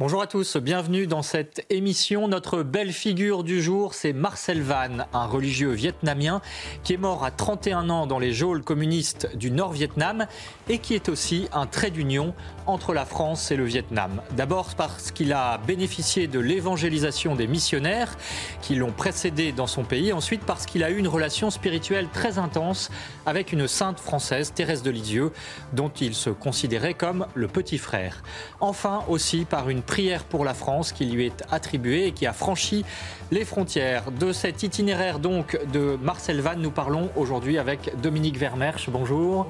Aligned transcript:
Bonjour 0.00 0.22
à 0.22 0.28
tous, 0.28 0.56
bienvenue 0.58 1.08
dans 1.08 1.22
cette 1.22 1.66
émission. 1.70 2.28
Notre 2.28 2.62
belle 2.62 2.92
figure 2.92 3.42
du 3.42 3.60
jour, 3.60 3.94
c'est 3.94 4.12
Marcel 4.12 4.62
Van, 4.62 5.08
un 5.12 5.26
religieux 5.26 5.72
vietnamien 5.72 6.40
qui 6.84 6.92
est 6.92 6.98
mort 6.98 7.24
à 7.24 7.32
31 7.32 7.90
ans 7.90 8.06
dans 8.06 8.20
les 8.20 8.32
geôles 8.32 8.62
communistes 8.62 9.34
du 9.34 9.50
Nord-Vietnam 9.50 10.28
et 10.68 10.78
qui 10.78 10.94
est 10.94 11.08
aussi 11.08 11.48
un 11.52 11.66
trait 11.66 11.90
d'union 11.90 12.32
entre 12.68 12.94
la 12.94 13.04
France 13.06 13.50
et 13.50 13.56
le 13.56 13.64
Vietnam. 13.64 14.22
D'abord 14.36 14.76
parce 14.76 15.10
qu'il 15.10 15.32
a 15.32 15.58
bénéficié 15.66 16.28
de 16.28 16.38
l'évangélisation 16.38 17.34
des 17.34 17.48
missionnaires 17.48 18.16
qui 18.62 18.76
l'ont 18.76 18.92
précédé 18.92 19.50
dans 19.50 19.66
son 19.66 19.82
pays, 19.82 20.12
ensuite 20.12 20.42
parce 20.42 20.64
qu'il 20.64 20.84
a 20.84 20.90
eu 20.90 20.98
une 20.98 21.08
relation 21.08 21.50
spirituelle 21.50 22.06
très 22.12 22.38
intense 22.38 22.92
avec 23.26 23.52
une 23.52 23.66
sainte 23.66 23.98
française, 23.98 24.52
Thérèse 24.54 24.84
de 24.84 24.92
Lisieux, 24.92 25.32
dont 25.72 25.90
il 26.00 26.14
se 26.14 26.30
considérait 26.30 26.94
comme 26.94 27.26
le 27.34 27.48
petit 27.48 27.78
frère. 27.78 28.22
Enfin 28.60 29.02
aussi 29.08 29.44
par 29.44 29.70
une 29.70 29.82
prière 29.88 30.24
pour 30.24 30.44
la 30.44 30.54
France 30.54 30.92
qui 30.92 31.06
lui 31.06 31.26
est 31.26 31.42
attribuée 31.50 32.06
et 32.06 32.12
qui 32.12 32.26
a 32.26 32.32
franchi 32.32 32.84
les 33.30 33.44
frontières. 33.44 34.10
De 34.12 34.32
cet 34.32 34.62
itinéraire 34.62 35.18
donc 35.18 35.58
de 35.72 35.98
Marcel 36.00 36.40
Vannes, 36.40 36.60
nous 36.60 36.70
parlons 36.70 37.10
aujourd'hui 37.16 37.58
avec 37.58 37.98
Dominique 38.00 38.38
Vermersch. 38.38 38.90
Bonjour. 38.90 39.46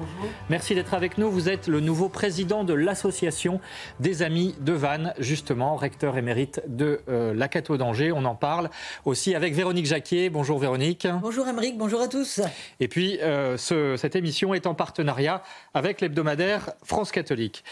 Merci 0.49 0.75
d'être 0.75 0.93
avec 0.93 1.17
nous. 1.17 1.29
Vous 1.29 1.49
êtes 1.49 1.67
le 1.67 1.81
nouveau 1.81 2.07
président 2.07 2.63
de 2.63 2.73
l'association 2.73 3.59
des 3.99 4.23
Amis 4.23 4.55
de 4.61 4.71
Vannes, 4.71 5.13
justement, 5.19 5.75
recteur 5.75 6.17
émérite 6.17 6.61
de 6.67 7.01
euh, 7.09 7.33
la 7.33 7.49
Cato 7.49 7.75
d'Angers. 7.75 8.13
On 8.13 8.23
en 8.23 8.35
parle 8.35 8.69
aussi 9.03 9.35
avec 9.35 9.53
Véronique 9.53 9.87
Jacquier. 9.87 10.29
Bonjour 10.29 10.57
Véronique. 10.57 11.05
Bonjour 11.21 11.47
Émeric, 11.47 11.77
bonjour 11.77 12.01
à 12.01 12.07
tous. 12.07 12.39
Et 12.79 12.87
puis, 12.87 13.19
euh, 13.21 13.57
ce, 13.57 13.97
cette 13.97 14.15
émission 14.15 14.53
est 14.53 14.67
en 14.67 14.73
partenariat 14.73 15.43
avec 15.73 15.99
l'hebdomadaire 15.99 16.71
France 16.83 17.11
Catholique. 17.11 17.63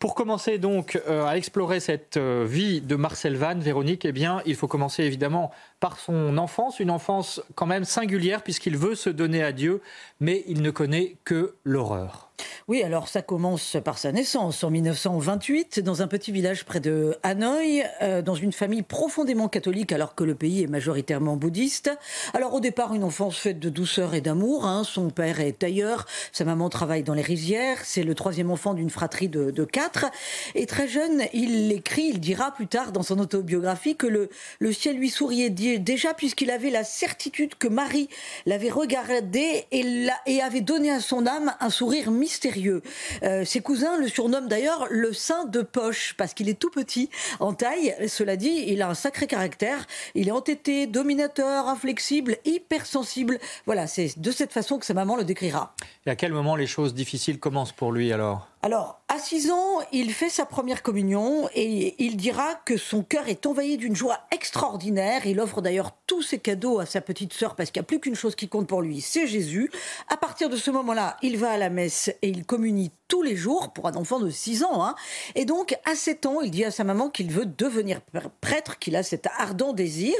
Pour 0.00 0.14
commencer 0.14 0.56
donc 0.56 0.98
euh, 1.08 1.26
à 1.26 1.36
explorer 1.36 1.78
cette 1.78 2.16
euh, 2.16 2.46
vie 2.48 2.80
de 2.80 2.96
Marcel 2.96 3.36
Vannes, 3.36 3.60
Véronique, 3.60 4.06
eh 4.06 4.12
bien, 4.12 4.40
il 4.46 4.56
faut 4.56 4.66
commencer 4.66 5.04
évidemment 5.04 5.50
par 5.80 5.98
son 5.98 6.38
enfance, 6.38 6.78
une 6.78 6.90
enfance 6.90 7.42
quand 7.54 7.66
même 7.66 7.84
singulière 7.84 8.42
puisqu'il 8.42 8.76
veut 8.76 8.94
se 8.94 9.10
donner 9.10 9.42
à 9.42 9.52
Dieu, 9.52 9.80
mais 10.20 10.44
il 10.46 10.62
ne 10.62 10.70
connaît 10.70 11.16
que 11.24 11.54
l'horreur. 11.64 12.30
Oui, 12.68 12.82
alors 12.82 13.08
ça 13.08 13.22
commence 13.22 13.76
par 13.84 13.98
sa 13.98 14.12
naissance 14.12 14.62
en 14.62 14.70
1928 14.70 15.80
dans 15.80 16.02
un 16.02 16.06
petit 16.06 16.32
village 16.32 16.64
près 16.64 16.80
de 16.80 17.16
Hanoï, 17.22 17.84
euh, 18.02 18.22
dans 18.22 18.34
une 18.34 18.52
famille 18.52 18.82
profondément 18.82 19.48
catholique 19.48 19.92
alors 19.92 20.14
que 20.14 20.24
le 20.24 20.34
pays 20.34 20.62
est 20.62 20.66
majoritairement 20.66 21.36
bouddhiste. 21.36 21.90
Alors 22.34 22.54
au 22.54 22.60
départ, 22.60 22.94
une 22.94 23.04
enfance 23.04 23.36
faite 23.38 23.58
de 23.58 23.68
douceur 23.68 24.14
et 24.14 24.20
d'amour. 24.20 24.66
Hein. 24.66 24.84
Son 24.84 25.10
père 25.10 25.40
est 25.40 25.58
tailleur, 25.58 26.06
sa 26.32 26.44
maman 26.44 26.68
travaille 26.68 27.02
dans 27.02 27.14
les 27.14 27.22
rizières. 27.22 27.78
C'est 27.84 28.02
le 28.02 28.14
troisième 28.14 28.50
enfant 28.50 28.74
d'une 28.74 28.90
fratrie 28.90 29.28
de, 29.28 29.64
quatre. 29.64 30.06
Et 30.54 30.66
très 30.66 30.88
jeune, 30.88 31.24
il 31.32 31.72
écrit, 31.72 32.10
il 32.10 32.20
dira 32.20 32.52
plus 32.52 32.66
tard 32.66 32.92
dans 32.92 33.02
son 33.02 33.18
autobiographie 33.18 33.96
que 33.96 34.06
le, 34.06 34.28
ciel 34.72 34.96
lui 34.96 35.10
souriait 35.10 35.50
déjà 35.78 36.14
puisqu'il 36.14 36.50
avait 36.50 36.70
la 36.70 36.84
certitude 36.84 37.54
que 37.54 37.68
Marie 37.68 38.08
l'avait 38.46 38.70
regardé 38.70 39.66
et, 39.70 40.42
avait 40.42 40.60
donné 40.60 40.90
à 40.90 41.00
son 41.00 41.26
âme 41.26 41.54
un 41.60 41.70
sourire 41.70 42.10
mystérieux. 42.10 42.82
Euh, 43.22 43.44
ses 43.44 43.60
cousins 43.60 43.98
le 43.98 44.08
surnomment 44.08 44.48
d'ailleurs 44.48 44.86
le 44.90 45.12
saint 45.12 45.44
de 45.44 45.62
poche 45.62 46.14
parce 46.16 46.34
qu'il 46.34 46.48
est 46.48 46.58
tout 46.58 46.70
petit 46.70 47.10
en 47.38 47.52
taille. 47.52 47.94
Cela 48.08 48.36
dit, 48.36 48.64
il 48.66 48.82
a 48.82 48.88
un 48.88 48.94
sacré 48.94 49.26
caractère. 49.26 49.86
Il 50.14 50.28
est 50.28 50.32
entêté, 50.32 50.86
dominateur, 50.86 51.68
inflexible, 51.68 52.36
hypersensible. 52.44 53.38
Voilà, 53.66 53.86
c'est 53.86 54.18
de 54.18 54.30
cette 54.30 54.52
façon 54.52 54.78
que 54.78 54.86
sa 54.86 54.94
maman 54.94 55.16
le 55.16 55.24
décrira. 55.24 55.74
Et 56.06 56.10
à 56.10 56.16
quel 56.16 56.32
moment 56.32 56.56
les 56.56 56.66
choses 56.66 56.94
difficiles 56.94 57.38
commencent 57.38 57.72
pour 57.72 57.92
lui 57.92 58.12
alors? 58.12 58.49
Alors, 58.62 59.00
à 59.08 59.18
6 59.18 59.52
ans, 59.52 59.78
il 59.90 60.12
fait 60.12 60.28
sa 60.28 60.44
première 60.44 60.82
communion 60.82 61.48
et 61.54 61.94
il 61.98 62.18
dira 62.18 62.56
que 62.66 62.76
son 62.76 63.02
cœur 63.02 63.26
est 63.26 63.46
envahi 63.46 63.78
d'une 63.78 63.96
joie 63.96 64.18
extraordinaire. 64.32 65.26
Il 65.26 65.40
offre 65.40 65.62
d'ailleurs 65.62 65.92
tous 66.06 66.20
ses 66.20 66.38
cadeaux 66.38 66.78
à 66.78 66.84
sa 66.84 67.00
petite 67.00 67.32
sœur 67.32 67.56
parce 67.56 67.70
qu'il 67.70 67.80
n'y 67.80 67.84
a 67.84 67.88
plus 67.88 68.00
qu'une 68.00 68.14
chose 68.14 68.34
qui 68.34 68.48
compte 68.48 68.66
pour 68.66 68.82
lui, 68.82 69.00
c'est 69.00 69.26
Jésus. 69.26 69.70
À 70.08 70.18
partir 70.18 70.50
de 70.50 70.56
ce 70.56 70.70
moment-là, 70.70 71.16
il 71.22 71.38
va 71.38 71.52
à 71.52 71.56
la 71.56 71.70
messe 71.70 72.10
et 72.20 72.28
il 72.28 72.44
communie 72.44 72.90
tous 73.08 73.22
les 73.22 73.34
jours 73.34 73.72
pour 73.72 73.88
un 73.88 73.94
enfant 73.94 74.20
de 74.20 74.28
6 74.28 74.62
ans. 74.62 74.84
Hein. 74.84 74.94
Et 75.36 75.46
donc, 75.46 75.78
à 75.86 75.94
7 75.94 76.26
ans, 76.26 76.42
il 76.42 76.50
dit 76.50 76.66
à 76.66 76.70
sa 76.70 76.84
maman 76.84 77.08
qu'il 77.08 77.30
veut 77.30 77.46
devenir 77.46 78.02
prêtre, 78.42 78.78
qu'il 78.78 78.94
a 78.94 79.02
cet 79.02 79.26
ardent 79.38 79.72
désir. 79.72 80.14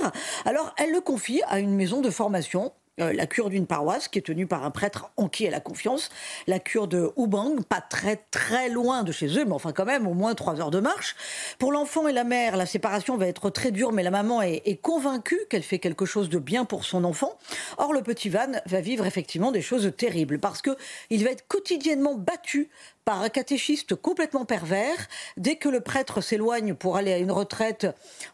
Alors, 0.47 0.75
elle 0.79 0.93
le 0.93 1.03
confie 1.03 1.43
à 1.47 1.59
une 1.59 1.75
maison 1.75 2.01
de 2.01 2.09
formation 2.09 2.73
euh, 3.01 3.13
la 3.13 3.27
cure 3.27 3.51
d'une 3.51 3.67
paroisse 3.67 4.09
qui 4.09 4.19
est 4.19 4.23
tenue 4.23 4.47
par 4.47 4.65
un 4.65 4.71
prêtre 4.71 5.11
en 5.17 5.29
qui 5.29 5.45
elle 5.45 5.55
a 5.55 5.61
confiance, 5.61 6.11
la 6.47 6.59
cure 6.59 6.89
de 6.89 7.13
Hubang, 7.17 7.63
pas 7.63 7.81
très 7.81 8.17
très 8.31 8.69
loin 8.69 9.03
de 9.03 9.13
chez 9.13 9.39
eux, 9.39 9.45
mais 9.45 9.53
enfin 9.53 9.73
quand 9.73 9.85
même 9.85 10.07
au 10.07 10.15
moins 10.15 10.35
trois 10.35 10.61
heures 10.61 10.71
de 10.71 10.81
marche. 10.81 11.17
Pour 11.59 11.73
l'enfant 11.73 12.09
et 12.09 12.13
la 12.13 12.25
mère, 12.25 12.57
la 12.57 12.67
séparation 12.67 13.17
va 13.17 13.27
être 13.27 13.51
très 13.51 13.71
dure, 13.71 13.93
mais 13.93 14.03
la 14.03 14.11
maman 14.11 14.43
est, 14.43 14.63
est 14.65 14.77
convaincue 14.77 15.41
qu'elle 15.49 15.63
fait 15.63 15.79
quelque 15.79 16.05
chose 16.05 16.29
de 16.29 16.39
bien 16.39 16.65
pour 16.65 16.85
son 16.85 17.05
enfant. 17.05 17.39
Or, 17.79 17.93
le 17.93 18.03
petit 18.03 18.29
Van 18.29 18.53
va 18.67 18.81
vivre 18.81 19.07
effectivement 19.07 19.53
des 19.53 19.63
choses 19.63 19.91
terribles 19.97 20.39
parce 20.39 20.63
que 20.63 20.77
il 21.11 21.25
va 21.25 21.31
être 21.31 21.47
quotidiennement 21.49 22.15
battu 22.15 22.71
par 23.05 23.23
un 23.23 23.29
catéchiste 23.29 23.95
complètement 23.95 24.45
pervers. 24.45 25.09
Dès 25.37 25.57
que 25.57 25.69
le 25.69 25.81
prêtre 25.81 26.21
s'éloigne 26.21 26.75
pour 26.75 26.97
aller 26.97 27.13
à 27.13 27.19
une 27.19 27.31
retraite, 27.31 27.87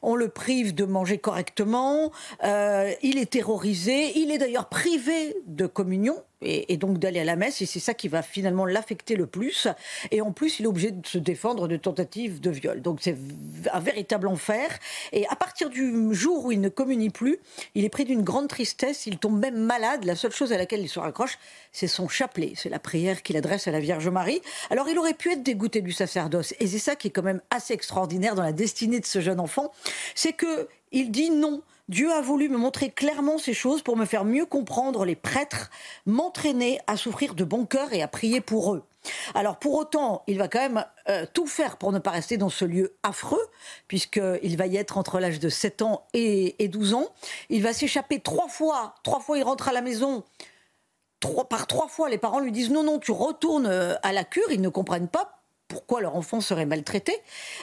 on 0.02 0.14
le 0.14 0.28
prive 0.28 0.74
de 0.74 0.84
manger 0.84 1.18
correctement. 1.18 2.12
Euh, 2.44 2.92
il 3.02 3.18
est 3.18 3.30
terrorisé. 3.30 4.18
Il 4.18 4.30
est 4.30 4.38
d'ailleurs 4.38 4.68
privé 4.68 5.36
de 5.46 5.66
communion 5.66 6.22
et, 6.42 6.76
donc 6.76 6.98
d'aller 6.98 7.20
à 7.20 7.24
la 7.24 7.36
messe, 7.36 7.62
et 7.62 7.66
c'est 7.66 7.80
ça 7.80 7.94
qui 7.94 8.08
va 8.08 8.22
finalement 8.22 8.66
l'affecter 8.66 9.16
le 9.16 9.26
plus. 9.26 9.68
Et 10.10 10.20
en 10.20 10.32
plus, 10.32 10.60
il 10.60 10.64
est 10.64 10.68
obligé 10.68 10.90
de 10.90 11.06
se 11.06 11.18
défendre 11.18 11.66
de 11.66 11.76
tentatives 11.76 12.40
de 12.40 12.50
viol. 12.50 12.82
Donc 12.82 12.98
c'est 13.00 13.16
un 13.72 13.80
véritable 13.80 14.28
enfer. 14.28 14.78
Et 15.12 15.26
à 15.28 15.36
partir 15.36 15.70
du 15.70 16.14
jour 16.14 16.44
où 16.44 16.52
il 16.52 16.60
ne 16.60 16.68
communie 16.68 17.10
plus, 17.10 17.38
il 17.74 17.84
est 17.84 17.88
pris 17.88 18.04
d'une 18.04 18.22
grande 18.22 18.48
tristesse, 18.48 19.06
il 19.06 19.18
tombe 19.18 19.38
même 19.38 19.56
malade. 19.56 20.04
La 20.04 20.14
seule 20.14 20.32
chose 20.32 20.52
à 20.52 20.58
laquelle 20.58 20.80
il 20.80 20.88
se 20.88 20.98
raccroche, 20.98 21.38
c'est 21.72 21.88
son 21.88 22.08
chapelet, 22.08 22.52
c'est 22.54 22.68
la 22.68 22.78
prière 22.78 23.22
qu'il 23.22 23.36
adresse 23.36 23.66
à 23.66 23.70
la 23.70 23.80
Vierge 23.80 24.08
Marie. 24.08 24.40
Alors 24.70 24.88
il 24.88 24.98
aurait 24.98 25.14
pu 25.14 25.32
être 25.32 25.42
dégoûté 25.42 25.80
du 25.80 25.92
sacerdoce, 25.92 26.54
et 26.60 26.66
c'est 26.66 26.78
ça 26.78 26.96
qui 26.96 27.08
est 27.08 27.10
quand 27.10 27.22
même 27.22 27.40
assez 27.50 27.72
extraordinaire 27.72 28.34
dans 28.34 28.42
la 28.42 28.52
destinée 28.52 29.00
de 29.00 29.06
ce 29.06 29.20
jeune 29.20 29.40
enfant, 29.40 29.72
c'est 30.14 30.32
que 30.32 30.68
il 30.92 31.10
dit 31.10 31.30
non. 31.30 31.62
Dieu 31.88 32.12
a 32.12 32.20
voulu 32.20 32.48
me 32.48 32.58
montrer 32.58 32.90
clairement 32.90 33.38
ces 33.38 33.54
choses 33.54 33.82
pour 33.82 33.96
me 33.96 34.04
faire 34.04 34.24
mieux 34.24 34.44
comprendre 34.44 35.04
les 35.04 35.14
prêtres, 35.14 35.70
m'entraîner 36.04 36.80
à 36.88 36.96
souffrir 36.96 37.34
de 37.34 37.44
bon 37.44 37.64
cœur 37.64 37.92
et 37.92 38.02
à 38.02 38.08
prier 38.08 38.40
pour 38.40 38.74
eux. 38.74 38.82
Alors 39.34 39.58
pour 39.58 39.74
autant, 39.74 40.24
il 40.26 40.36
va 40.36 40.48
quand 40.48 40.58
même 40.58 40.84
euh, 41.08 41.26
tout 41.32 41.46
faire 41.46 41.76
pour 41.76 41.92
ne 41.92 42.00
pas 42.00 42.10
rester 42.10 42.38
dans 42.38 42.48
ce 42.48 42.64
lieu 42.64 42.96
affreux, 43.04 43.44
puisqu'il 43.86 44.56
va 44.56 44.66
y 44.66 44.76
être 44.76 44.98
entre 44.98 45.20
l'âge 45.20 45.38
de 45.38 45.48
7 45.48 45.82
ans 45.82 46.06
et, 46.12 46.62
et 46.62 46.66
12 46.66 46.94
ans. 46.94 47.06
Il 47.50 47.62
va 47.62 47.72
s'échapper 47.72 48.18
trois 48.18 48.48
fois. 48.48 48.96
Trois 49.04 49.20
fois, 49.20 49.38
il 49.38 49.44
rentre 49.44 49.68
à 49.68 49.72
la 49.72 49.80
maison. 49.80 50.24
Par 51.48 51.66
trois 51.66 51.88
fois, 51.88 52.08
les 52.08 52.18
parents 52.18 52.40
lui 52.40 52.52
disent 52.52 52.70
non, 52.70 52.82
non, 52.82 52.98
tu 52.98 53.12
retournes 53.12 53.66
euh, 53.66 53.94
à 54.02 54.12
la 54.12 54.24
cure. 54.24 54.50
Ils 54.50 54.60
ne 54.60 54.68
comprennent 54.68 55.08
pas 55.08 55.35
pourquoi 55.68 56.00
leur 56.00 56.16
enfant 56.16 56.40
serait 56.40 56.66
maltraité. 56.66 57.14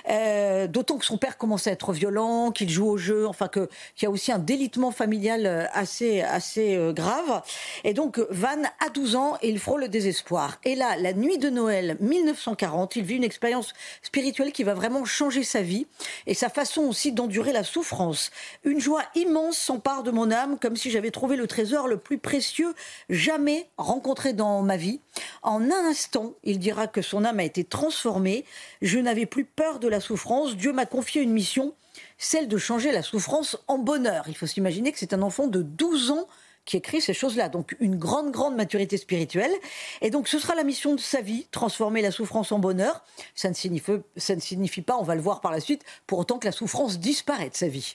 Euh, 0.10 0.68
D'autant 0.68 0.98
que 0.98 1.06
son 1.06 1.18
père 1.18 1.38
commence 1.38 1.68
à 1.68 1.72
être 1.72 1.94
violent, 1.94 2.51
qu'il 2.51 2.69
joue 2.69 2.88
au 2.88 2.98
jeu, 2.98 3.27
enfin 3.27 3.48
qu'il 3.48 3.68
y 4.01 4.06
a 4.06 4.10
aussi 4.10 4.31
un 4.31 4.39
délitement 4.39 4.92
familial 4.92 5.45
euh, 5.45 5.66
assez, 5.74 6.22
assez 6.22 6.75
euh, 6.75 6.92
grave. 6.92 7.42
Et 7.83 7.94
donc 7.94 8.19
Van 8.30 8.62
a 8.86 8.89
12 8.89 9.16
ans 9.16 9.38
et 9.42 9.50
il 9.50 9.60
frôle 9.60 9.81
le 9.81 9.88
désespoir. 9.88 10.60
Et 10.63 10.75
là, 10.75 10.98
la 10.98 11.13
nuit 11.13 11.38
de 11.38 11.50
Noël 11.50 11.98
1940, 12.00 12.95
il 12.98 13.04
vit 13.04 13.16
une 13.16 13.24
expérience 13.24 13.74
spirituelle 14.01 14.51
qui 14.51 14.63
va 14.63 14.74
vraiment 14.74 15.06
changer 15.06 15.44
sa 15.44 15.62
vie 15.62 15.88
et 16.27 16.33
sa 16.33 16.50
façon 16.50 16.83
aussi 16.83 17.12
d'endurer 17.12 17.54
la 17.54 17.63
souffrance. 17.63 18.31
Une 18.63 18.80
joie 18.80 19.04
immense 19.16 19.57
s'empare 19.57 20.04
de 20.04 20.12
mon 20.12 20.31
âme 20.31 20.57
comme 20.60 20.75
si 20.75 20.92
j'avais 20.92 21.12
trouvé 21.12 21.36
le 21.36 21.48
trésor 21.48 21.88
le 21.88 21.98
plus 21.98 22.18
précieux 22.18 22.74
jamais 23.10 23.68
rencontré 23.77 24.33
dans 24.33 24.62
ma 24.62 24.77
vie. 24.77 25.00
En 25.42 25.62
un 25.63 25.86
instant, 25.86 26.33
il 26.44 26.60
dira 26.60 26.88
que 26.88 27.01
son 27.01 27.24
âme 27.24 27.39
a 27.39 27.44
été 27.44 27.63
transformée 27.63 27.93
transformé. 27.94 28.44
Je 28.81 28.98
n'avais 28.98 29.25
plus 29.25 29.45
peur 29.45 29.80
de 29.80 29.88
la 29.88 30.00
souffrance. 30.00 30.57
Dieu 30.57 30.74
m'a 30.74 30.86
confié 30.86 31.22
une 31.22 31.31
mission, 31.31 31.75
celle 32.18 32.48
de 32.48 32.57
changer 32.57 32.92
la 32.92 33.04
souffrance 33.04 33.57
en 33.68 33.78
bonheur. 33.78 34.25
Il 34.28 34.36
faut 34.36 34.48
s'imaginer 34.48 34.92
que 34.92 34.98
c'est 34.98 35.13
un 35.13 35.22
enfant 35.22 35.48
de 35.48 35.62
12 35.62 36.12
ans 36.12 36.28
qui 36.66 36.78
écrit 36.78 37.01
ces 37.01 37.13
choses-là. 37.13 37.50
Donc 37.50 37.75
une 37.80 37.95
grande, 37.95 38.31
grande 38.31 38.56
maturité 38.56 38.98
spirituelle. 38.98 39.51
Et 40.01 40.10
donc 40.10 40.28
ce 40.28 40.40
sera 40.40 40.56
la 40.56 40.63
mission 40.63 40.95
de 40.95 41.00
sa 41.00 41.22
vie, 41.22 41.45
transformer 41.51 42.01
la 42.01 42.12
souffrance 42.12 42.51
en 42.51 42.57
bonheur. 42.57 43.04
Ça 43.36 43.50
ne 43.50 43.54
signifie, 43.54 43.92
ça 44.18 44.36
ne 44.36 44.42
signifie 44.42 44.81
pas, 44.81 44.98
on 44.98 45.04
va 45.04 45.13
le 45.16 45.22
voir 45.22 45.39
par 45.39 45.51
la 45.51 45.60
suite, 45.60 45.84
pour 46.07 46.18
autant 46.18 46.39
que 46.39 46.46
la 46.46 46.51
souffrance 46.51 47.00
disparaît 47.00 47.50
de 47.50 47.56
sa 47.56 47.68
vie. 47.68 47.94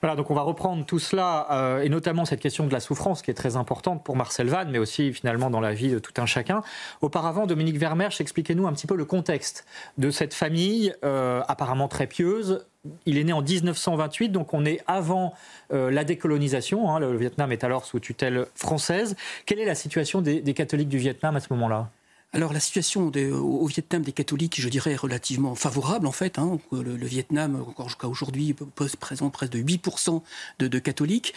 Voilà, 0.00 0.16
donc 0.16 0.30
on 0.30 0.34
va 0.34 0.42
reprendre 0.42 0.86
tout 0.86 0.98
cela, 0.98 1.46
euh, 1.50 1.82
et 1.82 1.88
notamment 1.90 2.24
cette 2.24 2.40
question 2.40 2.66
de 2.66 2.72
la 2.72 2.80
souffrance 2.80 3.20
qui 3.20 3.30
est 3.30 3.34
très 3.34 3.56
importante 3.56 4.02
pour 4.02 4.16
Marcel 4.16 4.48
Vann, 4.48 4.70
mais 4.70 4.78
aussi 4.78 5.12
finalement 5.12 5.50
dans 5.50 5.60
la 5.60 5.74
vie 5.74 5.90
de 5.90 5.98
tout 5.98 6.14
un 6.18 6.26
chacun. 6.26 6.62
Auparavant, 7.02 7.46
Dominique 7.46 7.76
Vermersch, 7.76 8.20
expliquez-nous 8.20 8.66
un 8.66 8.72
petit 8.72 8.86
peu 8.86 8.96
le 8.96 9.04
contexte 9.04 9.66
de 9.98 10.10
cette 10.10 10.32
famille, 10.32 10.94
euh, 11.04 11.42
apparemment 11.48 11.88
très 11.88 12.06
pieuse. 12.06 12.64
Il 13.04 13.18
est 13.18 13.24
né 13.24 13.34
en 13.34 13.42
1928, 13.42 14.30
donc 14.30 14.54
on 14.54 14.64
est 14.64 14.80
avant 14.86 15.34
euh, 15.72 15.90
la 15.90 16.04
décolonisation. 16.04 16.90
Hein. 16.90 16.98
le 16.98 17.14
Vietnam 17.16 17.52
est 17.52 17.62
alors 17.62 17.84
sous 17.84 18.00
tutelle 18.00 18.46
française. 18.54 19.16
Quelle 19.44 19.60
est 19.60 19.66
la 19.66 19.74
situation 19.74 20.22
des 20.22 20.54
catholiques 20.54 20.88
du 20.88 20.98
Vietnam 20.98 21.36
à 21.36 21.40
ce 21.40 21.52
moment-là? 21.52 21.90
Alors 22.32 22.52
la 22.52 22.60
situation 22.60 23.10
au, 23.32 23.66
Vietnam 23.66 24.02
des 24.02 24.12
catholiques, 24.12 24.60
je 24.60 24.68
dirais, 24.68 24.92
est 24.92 24.96
relativement 24.96 25.56
favorable 25.56 26.06
en 26.06 26.12
fait. 26.12 26.38
Hein. 26.38 26.60
Le, 26.70 26.94
Vietnam, 27.04 27.56
encore 27.56 27.88
jusqu'à 27.88 28.06
aujourd'hui, 28.06 28.54
présente 29.00 29.32
près 29.32 29.48
de 29.48 29.58
8% 29.58 30.22
de, 30.60 30.78
catholiques. 30.78 31.34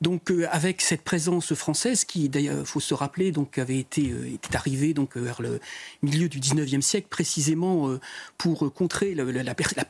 Donc 0.00 0.32
euh, 0.32 0.48
avec 0.50 0.80
cette 0.80 1.02
présence 1.02 1.54
française 1.54 2.04
qui, 2.04 2.28
d'ailleurs, 2.28 2.66
faut 2.66 2.80
se 2.80 2.92
rappeler, 2.92 3.30
donc 3.30 3.56
avait 3.56 3.78
été 3.78 4.10
euh, 4.10 4.34
était 4.34 4.56
arrivée 4.56 4.94
donc 4.94 5.16
vers 5.16 5.40
le 5.40 5.60
milieu 6.02 6.28
du 6.28 6.40
19e 6.40 6.80
siècle, 6.80 7.06
précisément 7.08 7.88
euh, 7.88 8.00
pour 8.36 8.72
contrer 8.74 9.14
la, 9.14 9.24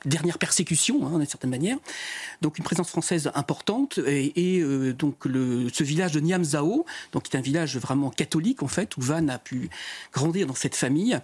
dernière 0.05 0.39
persécution, 0.39 1.07
hein, 1.07 1.19
d'une 1.19 1.27
certaine 1.27 1.51
manière. 1.51 1.79
Donc 2.43 2.59
une 2.59 2.65
présence 2.65 2.91
française 2.91 3.31
importante 3.35 3.99
et, 4.07 4.63
donc 4.93 5.17
ce 5.25 5.83
village 5.83 6.13
de 6.13 6.21
Niam 6.21 6.45
Zao, 6.45 6.85
donc 7.13 7.23
qui 7.23 7.35
est 7.35 7.39
un 7.39 7.43
village 7.43 7.79
vraiment 7.79 8.11
catholique 8.11 8.63
en 8.63 8.69
fait, 8.69 8.97
où 8.99 9.01
Van 9.01 9.27
a 9.29 9.39
pu 9.39 9.71
grandir 10.13 10.42
dans 10.45 10.55
cette 10.55 10.77
famille. 10.77 11.19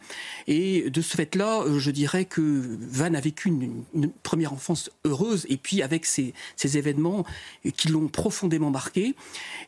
Et 0.46 0.90
de 0.90 1.00
ce 1.00 1.16
fait-là, 1.16 1.62
euh, 1.62 1.78
je 1.78 1.90
dirais 1.90 2.24
que 2.24 2.40
Van 2.40 3.14
a 3.14 3.20
vécu 3.20 3.48
une, 3.48 3.84
première 4.22 4.52
enfance 4.52 4.90
heureuse, 5.04 5.46
et 5.48 5.56
puis 5.56 5.82
avec 5.82 6.06
ces, 6.06 6.34
événements 6.64 7.24
qui 7.76 7.88
l'ont 7.88 8.08
profondément 8.08 8.70
marqué. 8.70 9.14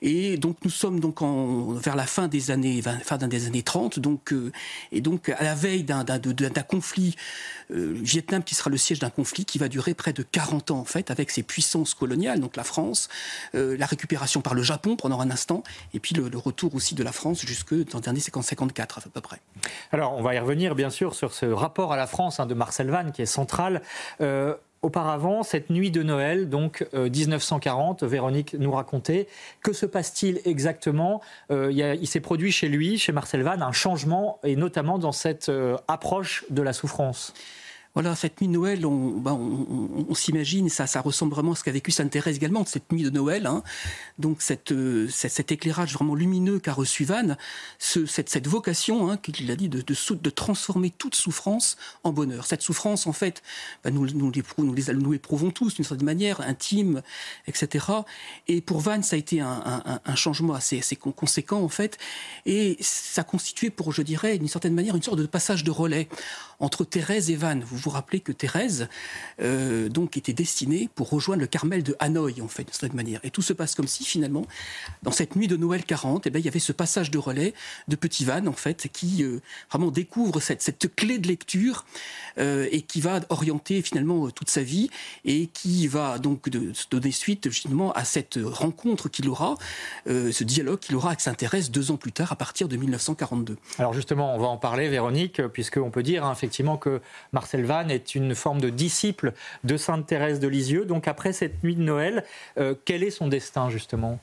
Et 0.03 0.37
donc 0.37 0.59
nous 0.65 0.71
sommes 0.71 1.01
donc 1.01 1.23
en, 1.23 1.73
vers 1.73 1.97
la 1.97 2.07
fin 2.07 2.29
des 2.29 2.51
années, 2.51 2.83
fin 2.83 3.17
des 3.17 3.47
années 3.47 3.63
30, 3.63 3.99
donc, 3.99 4.33
euh, 4.33 4.53
et 4.93 5.01
donc 5.01 5.29
à 5.31 5.43
la 5.43 5.55
veille 5.55 5.85
d'un 5.85 6.05
conflit 6.69 7.17
euh, 7.71 7.95
Vietnam 7.95 8.45
qui 8.45 8.55
sera 8.55 8.71
le 8.71 8.77
siège 8.77 8.99
d'un 8.99 9.11
conflit 9.11 9.45
qui 9.45 9.59
va 9.59 9.69
durer 9.69 9.95
près 9.95 10.13
de 10.13 10.23
40 10.23 10.71
ans 10.73 10.79
en 10.81 10.85
fait, 10.85 11.11
avec 11.11 11.31
ses 11.31 11.43
puissances 11.43 11.95
coloniales, 11.95 12.41
donc 12.41 12.57
la 12.57 12.65
France, 12.65 13.09
la 13.55 13.87
récupération 13.87 14.41
par 14.41 14.55
le 14.55 14.63
Japon 14.63 14.97
pendant 14.97 15.21
un 15.21 15.31
instant, 15.31 15.63
et 15.95 16.01
puis 16.01 16.15
le, 16.15 16.31
retour 16.37 16.75
aussi 16.75 16.95
de 16.95 17.03
la 17.03 17.13
France 17.13 17.41
jusque 17.45 17.75
dans 17.91 18.01
les 18.01 18.09
années 18.09 18.21
54 18.21 18.99
à 18.99 19.01
peu 19.03 19.21
près. 19.21 19.40
Alors, 19.93 20.17
on 20.17 20.23
va 20.23 20.35
y 20.35 20.39
revenir, 20.39 20.75
bien 20.75 20.91
sûr, 20.91 21.15
sur 21.15 21.33
ce 21.33 21.47
rapport 21.47 21.93
à 21.93 21.97
la 21.97 22.07
France 22.07 22.41
hein, 22.41 22.47
de 22.47 22.55
Marcel 22.55 22.91
Vann, 22.91 23.13
qui 23.13 23.23
est 23.23 23.27
central. 23.27 23.83
Euh, 24.21 24.55
auparavant, 24.83 25.43
cette 25.43 25.69
nuit 25.69 25.91
de 25.91 26.03
Noël, 26.03 26.49
donc 26.49 26.87
1940, 26.95 28.03
euh, 28.03 28.07
Véronique 28.07 28.55
nous 28.59 28.73
racontait, 28.73 29.27
que 29.63 29.75
se 29.75 29.85
passe-t-il 29.85 30.41
exactement 30.47 31.21
euh, 31.51 31.71
Il, 31.71 32.07
s'est 32.07 32.21
produit 32.21 32.51
chez 32.51 32.69
lui, 32.69 32.97
chez 32.97 33.13
Marcel 33.13 33.43
Vann, 33.43 33.63
un 33.63 33.73
changement, 33.73 34.39
et 34.43 34.57
notamment 34.57 34.99
dans 34.99 35.13
cette 35.13 35.53
approche 35.87 36.47
de 36.49 36.63
la 36.63 36.73
souffrance. 36.73 37.35
Voilà, 37.95 38.15
cette 38.15 38.41
nuit 38.41 38.47
de 38.47 38.53
Noël, 38.53 38.87
on, 38.87 39.19
bah, 39.19 39.37
s'imagine, 40.15 40.69
ça, 40.69 40.87
ressemble 41.01 41.35
vraiment 41.35 41.53
à 41.53 41.57
ce 41.57 41.65
qu'a 41.65 41.73
vécu 41.73 41.91
Sainte 41.91 42.11
Thérèse 42.11 42.37
également, 42.37 42.65
cette 42.65 42.93
nuit 42.93 43.03
de 43.03 43.11
Noël. 43.11 43.47
Hein. 43.47 43.65
Donc 44.19 44.39
euh, 44.71 45.09
cet 45.09 45.51
éclairage 45.51 45.95
vraiment 45.95 46.15
lumineux 46.15 46.61
qu'a 46.61 46.73
reçu 46.73 47.05
Van, 47.05 47.37
cette, 47.79 48.47
vocation, 48.47 49.11
hein, 49.11 49.17
qu'il 49.17 49.51
a 49.51 49.57
dit, 49.57 49.69
de, 49.69 50.31
transformer 50.31 50.91
toute 50.91 51.17
souffrance 51.17 51.77
en 52.05 52.13
bonheur. 52.13 52.47
Cette 52.47 52.63
souffrance, 52.63 53.09
en 53.09 53.13
fait, 53.13 53.43
bah, 53.83 53.91
nous, 53.91 54.07
nous, 54.11 54.31
nous, 54.59 55.11
l'éprouvons 55.11 55.51
tous 55.51 55.75
d'une 55.75 55.85
certaine 55.85 56.07
manière, 56.07 56.41
intime, 56.43 57.03
etc. 57.49 57.87
Et 58.47 58.61
pour 58.61 58.79
Van, 58.79 59.03
ça 59.03 59.17
a 59.17 59.19
été 59.19 59.41
un, 59.41 60.15
changement 60.15 60.55
assez, 60.55 60.79
assez, 60.79 60.95
conséquent, 60.95 61.61
en 61.61 61.69
fait. 61.69 61.99
Et 62.47 62.77
ça 62.81 63.25
constituait 63.25 63.71
pour, 63.71 63.93
je 63.93 64.03
dirais, 64.03 64.39
d'une 64.39 64.49
certaine 64.49 64.75
manière, 64.75 64.95
une 64.95 65.03
sorte 65.03 65.19
de 65.19 65.27
passage 65.27 65.65
de 65.65 65.73
relais 65.73 66.09
entre 66.61 66.85
Thérèse 66.85 67.31
et 67.31 67.37
Van. 67.37 67.59
Vous 67.59 67.77
vous 67.77 67.91
rappelez 67.91 68.21
que 68.21 68.33
Thérèse, 68.33 68.89
euh, 69.41 69.89
donc, 69.89 70.17
était 70.17 70.33
destinée 70.33 70.89
pour 70.95 71.09
rejoindre 71.11 71.41
le 71.41 71.47
Carmel 71.47 71.83
de 71.83 71.97
Hanoï, 71.99 72.41
en 72.43 72.49
fait, 72.49 72.65
de 72.65 72.73
cette 72.73 72.95
manière. 72.95 73.21
Et 73.25 73.31
tout 73.31 73.43
se 73.43 73.53
passe 73.53 73.75
comme 73.75 73.89
si, 73.89 74.05
finalement, 74.05 74.47
dans 75.03 75.11
cette 75.11 75.37
nuit 75.37 75.49
de 75.49 75.57
Noël 75.57 75.85
40, 75.85 76.27
eh 76.27 76.31
bien, 76.31 76.41
il 76.41 76.45
y 76.45 76.49
avait 76.49 76.59
ce 76.59 76.73
passage 76.73 77.11
de 77.11 77.19
relais 77.19 77.55
de 77.89 77.97
Petit 77.97 78.25
Van, 78.25 78.47
en 78.47 78.53
fait, 78.53 78.89
qui 78.93 79.25
euh, 79.25 79.41
vraiment 79.71 79.91
découvre 79.91 80.41
cette, 80.41 80.63
cette, 80.63 80.95
clé 80.95 81.19
de 81.19 81.29
lecture 81.29 81.85
euh, 82.39 82.69
et 82.71 82.83
qui 82.83 83.01
va 83.01 83.21
orienter, 83.31 83.83
finalement, 83.83 84.31
toute 84.31 84.51
sa 84.51 84.63
vie 84.63 84.91
et 85.25 85.47
qui 85.47 85.89
va 85.89 86.19
donc 86.19 86.49
de, 86.49 86.73
donner 86.91 87.11
suite, 87.11 87.49
justement, 87.51 87.93
à 87.93 88.05
cette 88.05 88.39
rencontre 88.43 89.09
qu'il 89.09 89.29
aura, 89.29 89.55
ce 90.07 90.45
dialogue 90.45 90.79
qu'il 90.79 90.97
aura 90.97 91.09
avec 91.09 91.21
Sainte-Thérèse 91.21 91.71
deux 91.71 91.91
ans 91.91 91.97
plus 91.97 92.13
tard, 92.13 92.33
à 92.33 92.37
partir 92.37 92.69
de 92.69 92.77
1942. 92.77 93.57
Alors, 93.79 93.95
justement, 93.95 94.35
on 94.35 94.39
va 94.39 94.47
en 94.47 94.57
parler, 94.57 94.89
Véronique, 94.89 95.43
puisqu'on 95.49 95.91
peut 95.91 96.03
dire, 96.03 96.25
hein, 96.25 96.33
effectivement, 96.33 96.50
que 96.81 97.01
Marcel 97.33 97.71
est 97.91 98.15
une 98.15 98.35
forme 98.35 98.61
de 98.61 98.71
disciple 98.71 99.33
de 99.65 99.77
Sainte 99.77 100.07
Thérèse 100.07 100.41
de 100.41 100.49
Lisieux. 100.49 100.85
Donc 100.85 101.09
après 101.09 101.33
cette 101.33 101.63
nuit 101.63 101.77
de 101.77 101.83
Noël, 101.83 102.25
euh, 102.59 102.75
quel 102.85 103.03
est 103.03 103.11
son 103.11 103.29
destin 103.29 103.71
justement? 103.71 104.19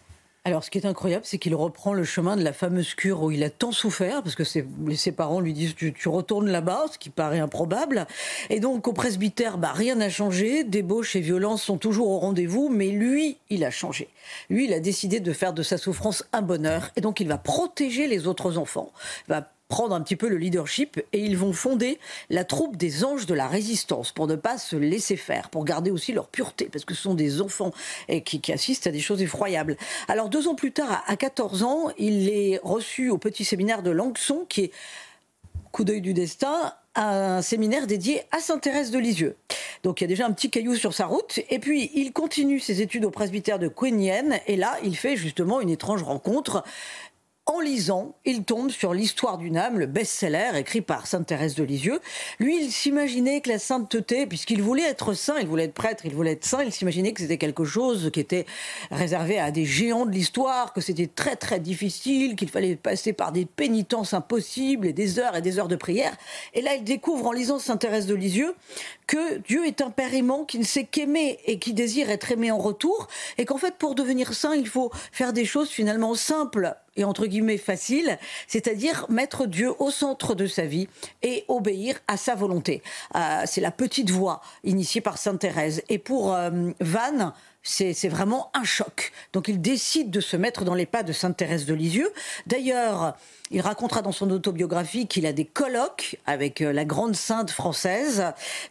Alors, 0.47 0.63
ce 0.63 0.71
qui 0.71 0.77
est 0.77 0.85
incroyable, 0.85 1.25
c'est 1.25 1.39
qu'il 1.39 1.55
reprend 1.55 1.91
le 1.91 2.05
chemin 2.05 2.37
de 2.37 2.41
la 2.41 2.53
fameuse 2.53 2.93
cure 2.93 3.21
où 3.21 3.31
il 3.31 3.43
a 3.43 3.49
tant 3.49 3.73
souffert, 3.73 4.23
parce 4.23 4.33
que 4.33 4.45
ses, 4.45 4.65
ses 4.95 5.11
parents 5.11 5.41
lui 5.41 5.51
disent 5.51 5.75
tu, 5.75 5.93
retournes 6.07 6.49
là-bas, 6.49 6.85
ce 6.93 6.97
qui 6.97 7.09
paraît 7.09 7.39
improbable. 7.39 8.07
Et 8.49 8.61
donc, 8.61 8.87
au 8.87 8.93
presbytère, 8.93 9.57
bah, 9.57 9.73
rien 9.73 9.95
n'a 9.95 10.09
changé. 10.09 10.63
Débauche 10.63 11.17
et 11.17 11.19
violence 11.19 11.63
sont 11.63 11.77
toujours 11.77 12.07
au 12.11 12.19
rendez-vous, 12.19 12.69
mais 12.69 12.91
lui, 12.91 13.39
il 13.49 13.65
a 13.65 13.71
changé. 13.71 14.07
Lui, 14.49 14.67
il 14.67 14.73
a 14.73 14.79
décidé 14.79 15.19
de 15.19 15.33
faire 15.33 15.51
de 15.51 15.63
sa 15.63 15.77
souffrance 15.77 16.23
un 16.31 16.43
bonheur, 16.43 16.91
et 16.95 17.01
donc 17.01 17.19
il 17.19 17.27
va 17.27 17.37
protéger 17.37 18.07
les 18.07 18.25
autres 18.25 18.57
enfants, 18.57 18.93
va 19.27 19.51
prendre 19.67 19.93
un 19.93 20.01
petit 20.01 20.15
peu 20.15 20.29
le 20.29 20.37
leadership 20.37 21.01
et 21.13 21.19
ils 21.19 21.37
vont 21.37 21.53
fonder 21.53 21.99
la 22.29 22.43
troupe 22.43 22.77
des 22.77 23.03
anges 23.03 23.25
de 23.25 23.33
la 23.33 23.47
résistance 23.47 24.11
pour 24.11 24.27
ne 24.27 24.35
pas 24.35 24.57
se 24.57 24.75
laisser 24.75 25.17
faire, 25.17 25.49
pour 25.49 25.65
garder 25.65 25.91
aussi 25.91 26.13
leur 26.13 26.27
pureté, 26.27 26.69
parce 26.71 26.85
que 26.85 26.93
ce 26.93 27.01
sont 27.01 27.15
des 27.15 27.41
enfants 27.41 27.71
et 28.07 28.21
qui, 28.23 28.51
assistent 28.51 28.87
à 28.87 28.91
des 28.91 28.99
choses 28.99 29.21
effroyables. 29.21 29.75
Alors 30.07 30.29
deux 30.29 30.47
ans 30.47 30.55
plus 30.55 30.71
tard, 30.71 31.03
à 31.05 31.15
14 31.17 31.63
ans, 31.63 31.91
il 31.97 32.29
est 32.29 32.59
reçu 32.63 33.09
au 33.09 33.17
petit 33.17 33.43
séminaire 33.43 33.83
de 33.83 33.91
Langson, 33.91 34.45
qui 34.47 34.65
est, 34.65 34.71
coup 35.71 35.83
d'œil 35.83 36.01
du 36.01 36.13
destin, 36.13 36.73
un 36.95 37.41
séminaire 37.41 37.87
dédié 37.87 38.23
à 38.31 38.39
Sainte-Thérèse 38.39 38.89
de 38.89 38.97
Lisieux. 38.97 39.35
Donc 39.83 40.01
il 40.01 40.03
y 40.03 40.05
a 40.05 40.07
déjà 40.07 40.25
un 40.25 40.31
petit 40.31 40.49
caillou 40.49 40.75
sur 40.75 40.93
sa 40.93 41.05
route. 41.05 41.39
Et 41.49 41.59
puis 41.59 41.91
il 41.93 42.11
continue 42.11 42.59
ses 42.59 42.81
études 42.81 43.05
au 43.05 43.11
presbytère 43.11 43.59
de 43.59 43.67
Queen 43.67 44.01
Et 44.47 44.55
là, 44.55 44.77
il 44.83 44.97
fait 44.97 45.15
justement 45.15 45.61
une 45.61 45.69
étrange 45.69 46.03
rencontre 46.03 46.63
en 47.47 47.61
lisant, 47.61 48.15
il 48.25 48.43
tombe 48.43 48.69
sur 48.69 48.93
l'histoire 48.93 49.37
d'une 49.37 49.55
âme, 49.55 49.79
le 49.79 49.85
best-seller 49.85 50.51
écrit 50.57 50.81
par 50.81 51.07
Sainte 51.07 51.27
Thérèse 51.27 51.55
de 51.55 51.63
Lisieux. 51.63 52.01
Lui, 52.39 52.61
il 52.61 52.71
s'imaginait 52.71 53.39
que 53.39 53.49
la 53.49 53.57
sainteté, 53.57 54.27
puisqu'il 54.27 54.61
voulait 54.61 54.83
être 54.83 55.13
saint, 55.13 55.39
il 55.39 55.47
voulait 55.47 55.63
être 55.63 55.73
prêtre, 55.73 56.05
il 56.05 56.13
voulait 56.13 56.33
être 56.33 56.43
saint, 56.43 56.61
il 56.63 56.73
s'imaginait 56.73 57.13
que 57.13 57.21
c'était 57.21 57.37
quelque 57.37 57.63
chose 57.63 58.11
qui 58.11 58.19
était 58.19 58.45
réservé 58.91 59.39
à 59.39 59.51
des 59.51 59.63
géants 59.63 60.05
de 60.05 60.11
l'histoire, 60.11 60.73
que 60.73 60.81
c'était 60.81 61.07
très 61.07 61.37
très 61.37 61.61
difficile, 61.61 62.35
qu'il 62.35 62.49
fallait 62.49 62.75
passer 62.75 63.13
par 63.13 63.31
des 63.31 63.45
pénitences 63.45 64.13
impossibles 64.13 64.85
et 64.85 64.93
des 64.93 65.17
heures 65.17 65.37
et 65.37 65.41
des 65.41 65.57
heures 65.57 65.69
de 65.69 65.77
prière. 65.77 66.15
Et 66.53 66.61
là, 66.61 66.75
il 66.75 66.83
découvre 66.83 67.27
en 67.27 67.31
lisant 67.31 67.59
Sainte 67.59 67.79
Thérèse 67.79 68.07
de 68.07 68.15
Lisieux 68.15 68.55
que 69.07 69.37
Dieu 69.37 69.65
est 69.65 69.79
un 69.79 69.89
père 69.89 70.13
aimant 70.13 70.43
qui 70.43 70.59
ne 70.59 70.65
sait 70.65 70.83
qu'aimer 70.83 71.39
et 71.45 71.59
qui 71.59 71.73
désire 71.73 72.09
être 72.09 72.29
aimé 72.29 72.51
en 72.51 72.57
retour, 72.57 73.07
et 73.37 73.45
qu'en 73.45 73.57
fait, 73.57 73.75
pour 73.75 73.95
devenir 73.95 74.33
saint, 74.33 74.53
il 74.53 74.67
faut 74.67 74.91
faire 75.13 75.31
des 75.31 75.45
choses 75.45 75.69
finalement 75.69 76.13
simples 76.13 76.75
et 76.97 77.03
entre 77.03 77.27
guillemets 77.27 77.57
facile, 77.57 78.17
c'est-à-dire 78.47 79.05
mettre 79.09 79.45
Dieu 79.45 79.71
au 79.79 79.91
centre 79.91 80.35
de 80.35 80.47
sa 80.47 80.65
vie 80.65 80.89
et 81.23 81.45
obéir 81.47 81.99
à 82.07 82.17
sa 82.17 82.35
volonté. 82.35 82.81
Euh, 83.15 83.43
c'est 83.45 83.61
la 83.61 83.71
petite 83.71 84.09
voie 84.09 84.41
initiée 84.63 85.01
par 85.01 85.17
Sainte 85.17 85.39
Thérèse. 85.39 85.83
Et 85.89 85.99
pour 85.99 86.33
euh, 86.33 86.49
Van, 86.81 87.33
c'est 87.67 88.07
vraiment 88.07 88.49
un 88.53 88.63
choc. 88.63 89.11
Donc 89.33 89.49
il 89.49 89.61
décide 89.61 90.09
de 90.09 90.21
se 90.21 90.37
mettre 90.37 90.63
dans 90.63 90.73
les 90.73 90.85
pas 90.85 91.03
de 91.03 91.11
Sainte 91.11 91.37
Thérèse 91.37 91.65
de 91.65 91.73
Lisieux. 91.73 92.11
D'ailleurs, 92.45 93.15
il 93.51 93.61
racontera 93.61 94.01
dans 94.01 94.11
son 94.11 94.29
autobiographie 94.31 95.07
qu'il 95.07 95.25
a 95.25 95.33
des 95.33 95.45
colloques 95.45 96.17
avec 96.25 96.61
euh, 96.61 96.71
la 96.73 96.85
grande 96.85 97.15
sainte 97.15 97.51
française 97.51 98.25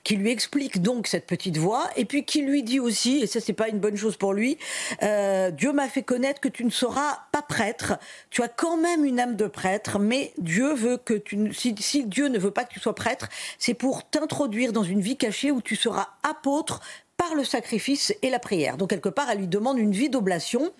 qui 0.04 0.16
lui 0.16 0.30
explique 0.30 0.82
donc 0.82 1.06
cette 1.06 1.26
petite 1.26 1.56
voix 1.56 1.88
et 1.96 2.04
puis 2.04 2.24
qui 2.24 2.42
lui 2.42 2.62
dit 2.62 2.80
aussi, 2.80 3.18
et 3.18 3.26
ça 3.26 3.40
c'est 3.40 3.52
pas 3.52 3.68
une 3.68 3.78
bonne 3.78 3.96
chose 3.96 4.16
pour 4.16 4.32
lui, 4.32 4.58
euh, 5.02 5.50
Dieu 5.50 5.72
m'a 5.72 5.88
fait 5.88 6.02
connaître 6.02 6.40
que 6.40 6.48
tu 6.48 6.64
ne 6.64 6.70
seras 6.70 7.20
pas 7.32 7.42
prêtre, 7.42 7.94
tu 8.30 8.42
as 8.42 8.48
quand 8.48 8.76
même 8.76 9.04
une 9.04 9.20
âme 9.20 9.36
de 9.36 9.46
prêtre, 9.46 9.98
mais 9.98 10.32
Dieu 10.38 10.74
veut 10.74 10.98
que 10.98 11.14
tu, 11.14 11.52
si, 11.54 11.74
si 11.78 12.04
Dieu 12.04 12.28
ne 12.28 12.38
veut 12.38 12.50
pas 12.50 12.64
que 12.64 12.72
tu 12.72 12.80
sois 12.80 12.94
prêtre, 12.94 13.28
c'est 13.58 13.74
pour 13.74 14.08
t'introduire 14.08 14.72
dans 14.72 14.84
une 14.84 15.00
vie 15.00 15.16
cachée 15.16 15.50
où 15.50 15.62
tu 15.62 15.76
seras 15.76 16.08
apôtre 16.22 16.80
par 17.26 17.34
le 17.34 17.44
sacrifice 17.44 18.14
et 18.22 18.30
la 18.30 18.38
prière. 18.38 18.76
Donc 18.76 18.90
quelque 18.90 19.08
part, 19.08 19.28
elle 19.30 19.38
lui 19.38 19.48
demande 19.48 19.78
une 19.78 19.92
vie 19.92 20.08
d'oblation. 20.08 20.70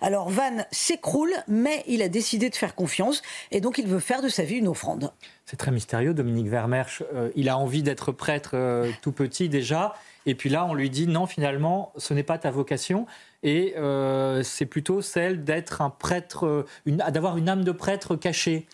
Alors 0.00 0.28
Van 0.28 0.64
s'écroule, 0.70 1.32
mais 1.48 1.82
il 1.88 2.02
a 2.02 2.08
décidé 2.08 2.48
de 2.48 2.54
faire 2.54 2.74
confiance 2.74 3.22
et 3.50 3.60
donc 3.60 3.78
il 3.78 3.86
veut 3.86 3.98
faire 3.98 4.22
de 4.22 4.28
sa 4.28 4.44
vie 4.44 4.56
une 4.56 4.68
offrande. 4.68 5.12
C'est 5.46 5.56
très 5.56 5.70
mystérieux, 5.70 6.14
Dominique 6.14 6.48
Vermersch. 6.48 7.02
Euh, 7.14 7.30
il 7.34 7.48
a 7.48 7.58
envie 7.58 7.82
d'être 7.82 8.12
prêtre 8.12 8.50
euh, 8.54 8.90
tout 9.02 9.12
petit 9.12 9.48
déjà. 9.48 9.94
Et 10.26 10.34
puis 10.34 10.48
là, 10.48 10.64
on 10.66 10.74
lui 10.74 10.90
dit 10.90 11.06
non, 11.06 11.26
finalement, 11.26 11.92
ce 11.96 12.14
n'est 12.14 12.24
pas 12.24 12.38
ta 12.38 12.50
vocation. 12.50 13.06
Et 13.42 13.74
euh, 13.76 14.42
c'est 14.42 14.66
plutôt 14.66 15.02
celle 15.02 15.44
d'être 15.44 15.82
un 15.82 15.90
prêtre, 15.90 16.66
d'avoir 16.84 17.36
une 17.36 17.48
âme 17.48 17.62
de 17.62 17.70
prêtre 17.70 18.16
cachée. 18.16 18.66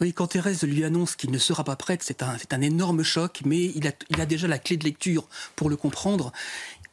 Oui, 0.00 0.12
quand 0.12 0.28
Thérèse 0.28 0.62
lui 0.62 0.84
annonce 0.84 1.16
qu'il 1.16 1.32
ne 1.32 1.38
sera 1.38 1.64
pas 1.64 1.74
prêtre, 1.74 2.04
c'est 2.06 2.22
un, 2.22 2.36
un, 2.50 2.60
énorme 2.60 3.02
choc, 3.02 3.40
mais 3.44 3.64
il 3.74 3.88
a, 3.88 3.90
il 4.10 4.20
a 4.20 4.26
déjà 4.26 4.46
la 4.46 4.58
clé 4.58 4.76
de 4.76 4.84
lecture 4.84 5.26
pour 5.56 5.68
le 5.68 5.76
comprendre 5.76 6.30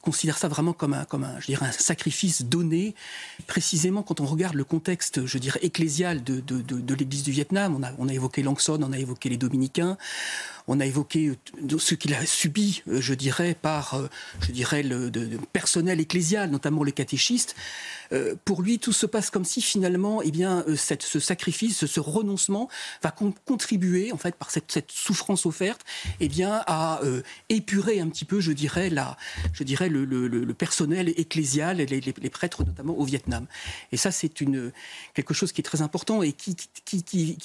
considère 0.06 0.38
ça 0.38 0.48
vraiment 0.48 0.72
comme 0.72 0.94
un, 0.94 1.04
comme 1.04 1.24
un, 1.24 1.40
je 1.40 1.48
dirais, 1.48 1.66
un 1.66 1.72
sacrifice 1.72 2.44
donné. 2.44 2.94
Précisément, 3.48 4.04
quand 4.04 4.22
on 4.22 4.26
regarde 4.26 4.56
le 4.56 4.64
contexte, 4.64 5.26
je 5.26 5.38
dirais, 5.40 5.60
ecclésial 5.64 6.24
de, 6.24 6.40
de, 6.40 6.62
de, 6.62 6.94
l'Église 6.94 7.24
du 7.24 7.32
Vietnam, 7.32 7.76
on 7.76 7.84
a, 7.84 7.92
on 7.98 8.08
a 8.08 8.14
évoqué 8.14 8.44
Langson, 8.44 8.80
on 8.82 8.94
a 8.94 9.00
évoqué 9.00 9.30
les 9.30 9.38
Dominicains, 9.38 9.98
on 10.68 10.80
a 10.80 10.86
évoqué 10.86 11.28
euh, 11.28 11.78
ce 11.78 11.96
qu'il 11.96 12.14
a 12.14 12.26
subi, 12.26 12.84
euh, 12.88 13.02
je 13.02 13.14
dirais, 13.14 13.56
par, 13.60 13.96
euh, 13.96 14.08
je 14.42 14.52
dirais, 14.52 14.84
le 14.84 15.12
personnel 15.54 16.00
ecclésial, 16.00 16.50
notamment 16.50 16.84
les 16.84 16.92
catéchistes. 16.92 17.56
Pour 18.46 18.62
lui, 18.62 18.78
tout 18.78 18.94
se 18.94 19.08
passe 19.08 19.32
comme 19.32 19.46
si 19.46 19.62
finalement, 19.62 20.22
eh 20.22 20.30
bien, 20.30 20.64
ce 20.76 21.20
sacrifice, 21.20 21.88
ce 21.88 22.00
renoncement, 22.00 22.70
va 23.02 23.12
contribuer, 23.12 24.12
en 24.12 24.18
fait, 24.18 24.36
par 24.36 24.52
cette, 24.52 24.92
souffrance 24.92 25.48
offerte, 25.48 25.82
eh 26.20 26.30
bien, 26.30 26.62
à 26.68 27.02
épurer 27.50 28.00
un 28.00 28.08
petit 28.10 28.24
peu, 28.24 28.42
je 28.42 28.52
dirais, 28.52 28.92
la, 28.92 29.18
je 29.54 29.64
dirais, 29.64 29.90
le, 29.90 30.54
personnel 30.54 31.10
ecclésial, 31.18 31.78
les, 31.78 32.00
les, 32.00 32.30
prêtres 32.30 32.64
notamment 32.64 32.98
au 32.98 33.06
Vietnam. 33.06 33.48
Et 33.92 33.98
ça, 33.98 34.12
c'est 34.12 34.30
quelque 34.30 35.34
chose 35.34 35.52
qui 35.52 35.62
est 35.62 35.64
très 35.64 35.82
important 35.82 36.22
et 36.22 36.32
qui, 36.32 36.56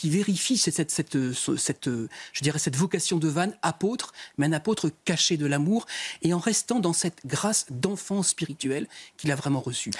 vérifie 0.05 0.59
cette, 0.59 1.17
je 1.17 2.43
dirais, 2.43 2.59
cette 2.59 2.77
vocation 2.77 3.10
de 3.19 3.29
Vannes, 3.29 3.57
apôtre, 3.62 4.12
mais 4.38 4.47
un 4.47 4.52
apôtre 4.52 4.90
caché 5.05 5.37
de 5.37 5.47
l'amour, 5.47 5.87
et 6.23 6.33
en 6.35 6.38
restant 6.38 6.81
dans 6.81 6.93
cette 6.93 7.26
grâce 7.26 7.67
d'enfant 7.71 8.23
spirituel 8.23 8.87
qu'il 9.17 9.33
a 9.33 9.37
vraiment 9.37 9.61
reçue. 9.61 9.90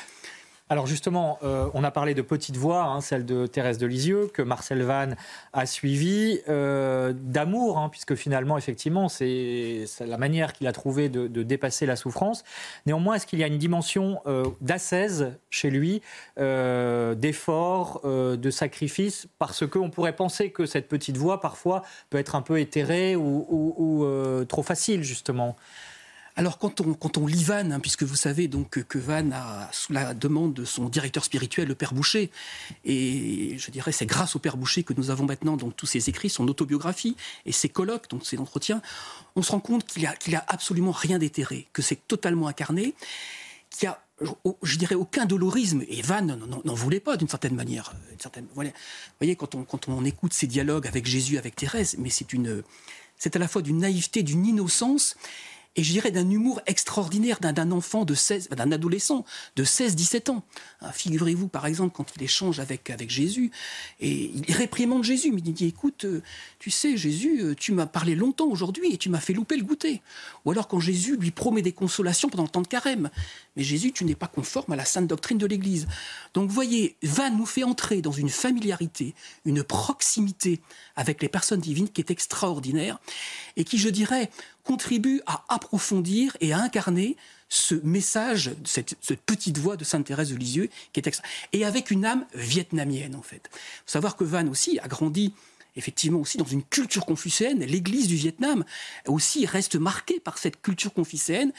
Alors 0.73 0.87
justement, 0.87 1.41
euh, 1.43 1.69
on 1.75 1.83
a 1.83 1.91
parlé 1.91 2.15
de 2.15 2.23
Petite 2.23 2.57
Voix, 2.57 2.85
hein, 2.85 3.00
celle 3.00 3.27
de 3.27 3.49
Thérèse 3.49 3.77
de 3.79 3.89
Lisieux, 3.89 4.31
que 4.33 4.41
Marcel 4.41 4.85
Vannes 4.85 5.17
a 5.53 5.67
suivi, 5.67 6.39
euh, 6.49 7.12
d'amour, 7.12 7.79
hein, 7.79 7.89
puisque 7.89 8.15
finalement, 8.15 8.57
effectivement, 8.57 9.09
c'est 9.09 9.85
la 9.99 10.17
manière 10.17 10.53
qu'il 10.53 10.69
a 10.69 10.73
trouvé 10.73 11.09
de, 11.09 11.27
dépasser 11.43 11.87
la 11.87 11.97
souffrance. 11.97 12.45
Néanmoins, 12.87 13.17
est-ce 13.17 13.27
qu'il 13.27 13.41
y 13.41 13.45
a 13.45 13.49
une 13.49 13.59
dimension 13.59 14.21
euh, 14.27 14.45
d'ascèse 14.61 15.33
chez 15.50 15.71
lui, 15.71 16.03
d'effort, 16.37 18.03
de 18.05 18.50
sacrifice, 18.50 19.27
parce 19.41 19.67
qu'on 19.67 19.91
pourrait 19.91 20.15
penser 20.15 20.50
que 20.53 20.67
cette 20.67 20.87
Petite 20.87 21.17
Voix, 21.17 21.41
parfois, 21.41 21.83
peut 22.11 22.19
être 22.19 22.37
un 22.37 22.43
peu 22.43 22.61
éthérée 22.61 23.17
ou 23.17 24.07
trop 24.49 24.62
facile, 24.62 25.03
justement 25.03 25.57
alors 26.37 26.59
quand 26.59 26.81
on, 26.81 27.27
lit 27.27 27.45
Van, 27.45 27.71
hein, 27.71 27.81
puisque 27.81 28.03
vous 28.03 28.17
savez 28.17 28.49
donc 28.49 28.83
que 28.85 28.99
Van 28.99 29.31
a, 29.33 29.69
sous 29.73 29.93
la 29.93 30.15
demande 30.15 30.55
de 30.55 30.65
son 30.65 30.89
directeur 30.89 31.25
spirituel, 31.25 31.69
le 31.69 31.75
Père 31.75 31.93
Boucher, 31.93 32.31
et 32.85 33.57
je 33.59 33.71
dirais 33.71 33.93
c'est 33.93 34.07
grâce 34.07 34.37
au 34.37 34.39
Père 34.39 34.57
Boucher 34.57 34.83
que 34.83 34.95
nous 34.95 35.11
avons 35.11 35.27
maintenant 35.27 35.57
donc 35.57 35.77
tous 35.77 35.87
ses 35.87 36.09
écrits, 36.09 36.31
son 36.31 36.49
autobiographie 36.49 37.17
et 37.47 37.53
ses 37.53 37.69
colloques, 37.69 38.09
donc 38.09 38.25
ses 38.25 38.39
entretiens, 38.39 38.81
on 39.37 39.43
se 39.43 39.53
rend 39.53 39.61
compte 39.61 39.87
qu'il 39.87 40.07
a, 40.07 40.13
a 40.13 40.45
absolument 40.49 40.93
rien 40.93 41.19
d'éthéré, 41.19 41.67
que 41.73 41.83
c'est 41.83 42.07
totalement 42.07 42.47
incarné, 42.47 42.95
qu'il 43.71 43.85
y 43.85 43.87
a 43.89 44.01
je 44.63 44.77
dirais 44.77 44.95
aucun 44.95 45.25
dolorisme, 45.25 45.83
et 45.89 46.03
Van 46.03 46.23
n'en 46.23 46.75
voulait 46.75 47.01
pas 47.01 47.17
d'une 47.17 47.29
certaine 47.29 47.55
manière. 47.55 47.95
Une 48.13 48.21
certaine, 48.21 48.47
voilà. 48.55 48.71
Vous 48.71 49.17
voyez, 49.19 49.37
quand 49.37 49.55
on, 49.55 50.05
écoute 50.05 50.35
ces 50.35 50.47
dialogues 50.47 50.87
avec 50.87 51.07
Jésus, 51.07 51.39
avec 51.39 51.57
Thérèse, 51.57 51.97
mais 51.99 52.11
c'est 52.11 53.37
à 53.37 53.39
la 53.39 53.49
fois 53.49 53.63
d'une 53.63 53.79
naïveté, 53.79 54.23
d'une 54.23 54.45
innocence, 54.45 55.17
et 55.77 55.85
je 55.85 55.93
dirais 55.93 56.11
d'un 56.11 56.29
humour 56.29 56.61
extraordinaire 56.67 57.39
d'un 57.39 57.71
enfant 57.71 58.05
de 58.05 58.15
16, 58.15 58.49
d'un 58.49 58.73
adolescent 58.73 59.25
de 59.55 59.65
16-17 59.65 60.31
ans. 60.31 60.43
Hein, 60.81 60.91
figurez-vous, 60.91 61.47
par 61.47 61.65
exemple, 61.67 61.95
quand 61.95 62.07
il 62.17 62.23
échange 62.25 62.59
avec, 62.59 62.91
avec 62.91 63.09
Jésus, 63.09 63.53
et 64.00 64.33
il 64.35 64.53
réprimande 64.53 65.05
Jésus, 65.05 65.31
mais 65.31 65.41
il 65.45 65.53
dit, 65.53 65.67
écoute, 65.67 66.07
euh, 66.07 66.23
tu 66.59 66.71
sais, 66.73 66.97
Jésus, 66.97 67.41
euh, 67.41 67.55
tu 67.55 67.73
m'as 67.73 67.87
parlé 67.87 68.17
longtemps 68.17 68.49
aujourd'hui 68.49 68.93
et 68.93 68.97
tu 68.97 69.09
m'as 69.11 69.21
fait 69.21 69.33
louper 69.33 69.57
le 69.57 69.62
goûter. 69.62 70.03
Ou 70.45 70.50
alors 70.50 70.67
quand 70.67 70.81
Jésus 70.81 71.17
lui 71.17 71.31
promet 71.31 71.62
des 71.62 71.73
consolations 71.73 72.29
pendant 72.29 72.45
le 72.45 72.49
temps 72.49 72.62
de 72.62 72.67
carême, 72.67 73.09
mais 73.55 73.62
Jésus, 73.62 73.93
tu 73.93 74.05
n'es 74.05 74.17
pas 74.17 74.27
conforme 74.27 74.73
à 74.73 74.77
la 74.77 74.85
sainte 74.85 75.07
doctrine 75.07 75.39
de 75.39 75.47
l'Église. 75.47 75.87
Donc 76.35 76.50
voyez, 76.50 76.97
va 77.05 77.31
nous 77.31 77.47
fait 77.47 77.62
entrer 77.62 78.03
dans 78.03 78.12
une 78.12 78.29
familiarité, 78.29 79.15
une 79.45 79.62
proximité 79.62 80.61
avec 80.97 81.23
les 81.23 81.29
personnes 81.29 81.61
divines 81.61 81.89
qui 81.89 82.00
est 82.00 82.11
extraordinaire, 82.11 82.99
et 83.57 83.65
qui, 83.65 83.79
je 83.79 83.89
dirais, 83.89 84.31
contribue 84.71 85.21
à 85.27 85.43
approfondir 85.49 86.37
et 86.41 86.53
à 86.53 86.61
incarner 86.61 87.17
ce 87.49 87.75
message, 87.83 88.53
cette, 88.65 88.95
petite 89.27 89.59
voix 89.59 89.77
de 89.77 89.83
Sainte 89.83 90.07
Thérèse 90.07 90.31
de 90.31 90.37
Lisieux, 90.37 90.69
qui 90.93 91.00
est 91.00 91.09
extra... 91.09 91.27
et 91.53 91.65
avec 91.65 91.91
une 91.91 92.05
âme 92.05 92.25
vietnamienne 92.35 93.17
en 93.17 93.23
fait. 93.23 93.50
Faut 93.53 93.91
savoir 93.91 94.15
que 94.15 94.23
Van 94.23 94.47
aussi 94.47 94.79
a 94.79 94.87
grandi 94.87 95.35
effectivement 95.75 96.21
aussi 96.21 96.39
dans 96.39 96.45
une 96.45 96.62
culture 96.62 97.05
confucéenne. 97.05 97.65
L'Église 97.65 98.07
du 98.07 98.15
Vietnam 98.15 98.65
aussi 99.09 99.45
reste 99.45 99.75
marquée 99.75 100.21
par 100.21 100.39
cette 100.39 100.62
culture 100.62 100.93
confucéenne 100.93 101.53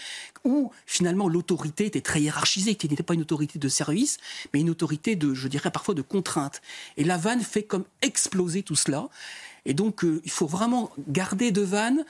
où 0.46 0.72
finalement 0.86 1.28
l'autorité 1.28 1.88
était 1.88 2.00
très 2.00 2.22
hiérarchisée, 2.22 2.76
qui 2.76 2.88
n'était 2.88 3.04
pas 3.04 3.14
une 3.14 3.22
autorité 3.22 3.60
de 3.60 3.70
service, 3.70 4.20
mais 4.54 4.62
une 4.62 4.70
autorité 4.70 5.18
de, 5.18 5.34
je 5.34 5.50
dirais 5.50 5.72
parfois 5.72 5.96
de 5.96 6.02
contrainte. 6.02 6.62
Et 6.96 7.04
la 7.04 7.18
Vanne 7.18 7.42
fait 7.42 7.64
comme 7.64 7.84
exploser 8.02 8.64
tout 8.64 8.76
cela. 8.76 9.10
Et 9.66 9.74
donc 9.74 10.06
euh, 10.06 10.22
il 10.24 10.32
faut 10.32 10.48
vraiment 10.48 10.92
garder 11.10 11.52
de 11.52 11.62
Vanne 11.62 12.06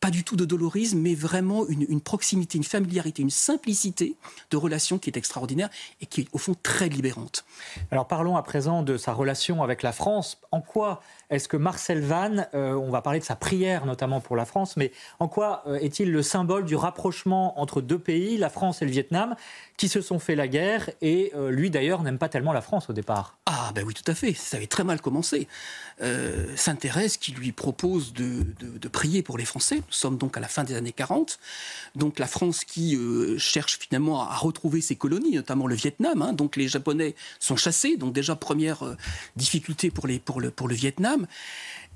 pas 0.00 0.10
du 0.10 0.24
tout 0.24 0.36
de 0.36 0.44
dolorisme, 0.44 0.98
mais 0.98 1.14
vraiment 1.14 1.66
une, 1.68 2.00
proximité, 2.00 2.56
une 2.56 2.64
familiarité, 2.64 3.22
une 3.22 3.30
simplicité 3.30 4.16
de 4.50 4.56
relation 4.56 4.98
qui 4.98 5.10
est 5.10 5.16
extraordinaire 5.16 5.68
et 6.00 6.06
qui 6.06 6.22
est 6.22 6.28
au 6.32 6.38
fond 6.38 6.56
très 6.62 6.88
libérante. 6.88 7.44
Alors 7.90 8.08
parlons 8.08 8.36
à 8.36 8.42
présent 8.42 8.82
de 8.82 8.96
sa 8.96 9.12
relation 9.12 9.62
avec 9.62 9.82
la 9.82 9.92
France. 9.92 10.38
En 10.52 10.62
quoi 10.62 11.02
est-ce 11.30 11.48
que 11.48 11.56
Marcel 11.56 12.00
Vannes, 12.00 12.48
euh, 12.54 12.74
on 12.74 12.90
va 12.90 13.02
parler 13.02 13.20
de 13.20 13.24
sa 13.24 13.36
prière 13.36 13.86
notamment 13.86 14.20
pour 14.20 14.36
la 14.36 14.44
France, 14.44 14.76
mais 14.76 14.92
en 15.20 15.28
quoi 15.28 15.62
euh, 15.66 15.76
est-il 15.76 16.10
le 16.10 16.22
symbole 16.22 16.64
du 16.64 16.74
rapprochement 16.74 17.60
entre 17.60 17.80
deux 17.80 17.98
pays, 17.98 18.36
la 18.36 18.50
France 18.50 18.82
et 18.82 18.84
le 18.84 18.90
Vietnam, 18.90 19.36
qui 19.76 19.88
se 19.88 20.00
sont 20.00 20.18
fait 20.18 20.34
la 20.34 20.48
guerre 20.48 20.90
et 21.00 21.32
euh, 21.36 21.50
lui 21.50 21.70
d'ailleurs 21.70 22.02
n'aime 22.02 22.18
pas 22.18 22.28
tellement 22.28 22.52
la 22.52 22.60
France 22.60 22.90
au 22.90 22.92
départ? 22.92 23.38
Ah 23.46 23.70
ben 23.74 23.84
oui 23.86 23.94
tout 23.94 24.08
à 24.10 24.14
fait, 24.14 24.34
ça 24.34 24.56
avait 24.56 24.66
très 24.66 24.84
mal 24.84 25.00
commencé. 25.00 25.48
Sainte 26.56 26.80
Thérèse 26.80 27.18
qui 27.18 27.32
lui 27.32 27.52
propose 27.52 28.14
de, 28.14 28.88
prier 28.88 29.22
pour 29.22 29.36
les 29.36 29.44
Français, 29.44 29.76
nous 29.76 29.82
sommes 29.90 30.16
donc 30.16 30.36
à 30.36 30.40
la 30.40 30.48
fin 30.48 30.64
des 30.64 30.74
années 30.74 30.92
40, 30.92 31.38
donc 31.94 32.18
la 32.18 32.26
France 32.26 32.64
qui 32.64 32.98
cherche 33.36 33.78
finalement 33.78 34.22
à 34.22 34.34
retrouver 34.34 34.80
ses 34.80 34.96
colonies, 34.96 35.36
notamment 35.36 35.66
le 35.66 35.74
Vietnam, 35.74 36.22
hein. 36.22 36.32
donc 36.32 36.56
les 36.56 36.68
Japonais 36.68 37.14
sont 37.38 37.56
chassés, 37.56 37.98
donc 37.98 38.14
déjà 38.14 38.34
première 38.34 38.96
difficulté 39.36 39.90
pour, 39.90 40.06
le 40.06 40.74
Vietnam. 40.74 41.19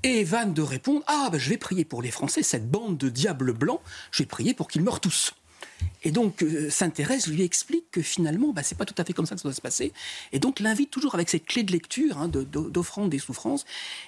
Et 0.03 0.23
Van 0.23 0.45
de 0.45 0.61
répondre 0.61 1.03
Ah, 1.07 1.29
ben, 1.31 1.39
je 1.39 1.49
vais 1.49 1.57
prier 1.57 1.85
pour 1.85 2.01
les 2.01 2.11
Français, 2.11 2.43
cette 2.43 2.69
bande 2.69 2.97
de 2.97 3.09
diables 3.09 3.53
blancs, 3.53 3.81
je 4.11 4.23
vais 4.23 4.27
prier 4.27 4.53
pour 4.53 4.67
qu'ils 4.67 4.83
meurent 4.83 4.99
tous. 5.01 5.33
Et 6.03 6.11
donc, 6.11 6.43
euh, 6.43 6.69
Sainte 6.69 6.93
Thérèse 6.93 7.27
lui 7.27 7.41
explique 7.41 7.89
que 7.91 8.01
finalement, 8.01 8.53
bah, 8.53 8.61
c'est 8.61 8.77
pas 8.77 8.85
tout 8.85 8.93
à 8.99 9.03
fait 9.03 9.13
comme 9.13 9.25
ça 9.25 9.33
que 9.33 9.41
ça 9.41 9.47
doit 9.47 9.55
se 9.55 9.61
passer. 9.61 9.91
Et 10.31 10.39
donc, 10.39 10.59
l'invite 10.59 10.91
toujours 10.91 11.15
avec 11.15 11.29
cette 11.29 11.45
clé 11.45 11.63
de 11.63 11.71
lecture, 11.71 12.19
hein, 12.19 12.27
d'offrande 12.29 13.09
des 13.09 13.17
souffrances, 13.17 13.63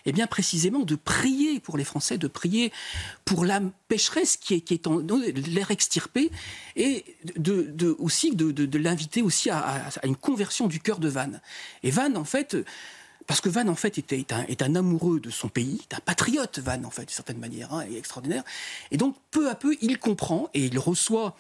et 0.06 0.10
eh 0.10 0.12
bien 0.12 0.28
précisément 0.28 0.80
de 0.80 0.96
prier 0.96 1.60
pour 1.60 1.76
les 1.76 1.84
Français, 1.84 2.20
de 2.20 2.28
prier 2.28 2.72
pour 3.26 3.46
l'âme 3.46 3.72
pécheresse 3.88 4.38
qui 4.38 4.54
est, 4.54 4.62
qui 4.62 4.76
est 4.76 4.86
en 4.86 5.00
l'air 5.00 5.72
extirpé, 5.72 6.30
et 6.76 7.04
de, 7.36 7.96
aussi 7.98 8.36
de, 8.36 8.78
l'inviter 8.78 9.24
aussi 9.24 9.50
à, 9.50 9.58
à, 9.60 10.06
une 10.06 10.16
conversion 10.16 10.68
du 10.68 10.80
cœur 10.80 11.00
de 11.00 11.10
Van. 11.10 11.32
Et 11.82 11.90
Van, 11.90 12.14
en 12.16 12.26
fait, 12.26 12.56
parce 13.28 13.42
que 13.42 13.50
Van, 13.50 13.68
en 13.68 13.76
fait, 13.76 13.98
était, 13.98 14.20
est, 14.20 14.32
un, 14.32 14.46
un 14.62 14.76
amoureux 14.76 15.20
de 15.20 15.30
son 15.30 15.50
pays, 15.50 15.82
est 15.92 15.96
un 15.96 16.00
patriote, 16.00 16.60
Van, 16.60 16.82
en 16.86 16.90
fait, 16.90 17.02
d'une 17.04 17.10
certaine 17.10 17.40
manière, 17.40 17.74
hein, 17.74 17.86
extraordinaire. 17.96 18.44
Et 18.92 18.98
donc, 18.98 19.16
peu 19.32 19.50
à 19.50 19.56
peu, 19.56 19.76
il 19.82 20.00
comprend 20.00 20.50
et 20.54 20.66
il 20.66 20.80
reçoit 20.80 21.36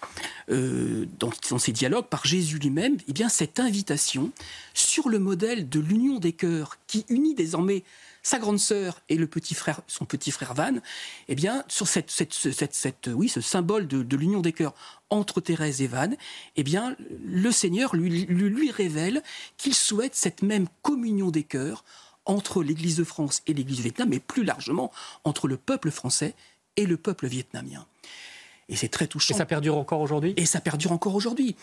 euh, 0.49 1.05
dans, 1.17 1.31
dans, 1.49 1.57
ses 1.57 1.71
dialogues 1.71 2.07
par 2.07 2.25
Jésus 2.25 2.59
lui-même 2.59 2.97
eh 3.07 3.13
bien, 3.13 3.29
cette 3.29 3.59
invitation 3.59 4.31
sur 4.73 5.07
le 5.07 5.17
modèle 5.17 5.69
de 5.69 5.79
l'union 5.79 6.19
des 6.19 6.33
cœurs 6.33 6.77
qui 6.87 7.05
unit 7.09 7.35
désormais 7.35 7.83
sa 8.27 8.39
grande 8.39 8.59
sœur 8.59 8.99
et 9.07 9.15
le 9.15 9.25
petit 9.25 9.55
frère, 9.55 9.79
son 9.87 10.03
petit 10.03 10.31
frère 10.31 10.53
Van, 10.53 10.73
eh 11.29 11.35
bien, 11.35 11.63
sur 11.69 11.87
cette, 11.87 12.11
cette, 12.11 12.33
cette, 12.33 13.09
oui, 13.13 13.29
ce 13.29 13.39
symbole 13.39 13.87
de, 13.87 14.03
de 14.03 14.17
l'union 14.17 14.41
des 14.41 14.51
cœurs 14.51 14.73
entre 15.09 15.39
Thérèse 15.39 15.81
et 15.81 15.87
Van, 15.87 16.09
eh 16.57 16.63
bien, 16.63 16.97
le 17.23 17.51
Seigneur 17.51 17.95
lui, 17.95 18.25
lui, 18.25 18.49
lui 18.49 18.69
révèle 18.69 19.23
qu'il 19.55 19.73
souhaite 19.73 20.13
cette 20.13 20.41
même 20.41 20.67
communion 20.81 21.31
des 21.31 21.43
cœurs 21.43 21.85
entre 22.25 22.63
l'Église 22.63 22.97
de 22.97 23.05
France 23.05 23.43
et 23.47 23.53
l'Église 23.53 23.77
du 23.77 23.83
Vietnam, 23.83 24.09
mais 24.09 24.19
plus 24.19 24.43
largement 24.43 24.91
entre 25.23 25.47
le 25.47 25.55
peuple 25.55 25.89
français 25.89 26.33
et 26.75 26.85
le 26.85 26.97
peuple 26.97 27.27
vietnamien. 27.27 27.87
Et 28.67 28.75
c'est 28.75 28.89
très 28.89 29.07
touchant. 29.07 29.33
Et 29.33 29.37
ça 29.37 29.45
perdure 29.45 29.77
encore 29.77 30.01
aujourd'hui? 30.01 30.33
Et 30.35 30.45
ça 30.45 30.59
perdure 30.59 30.91
encore 30.91 31.15
aujourd'hui. 31.15 31.55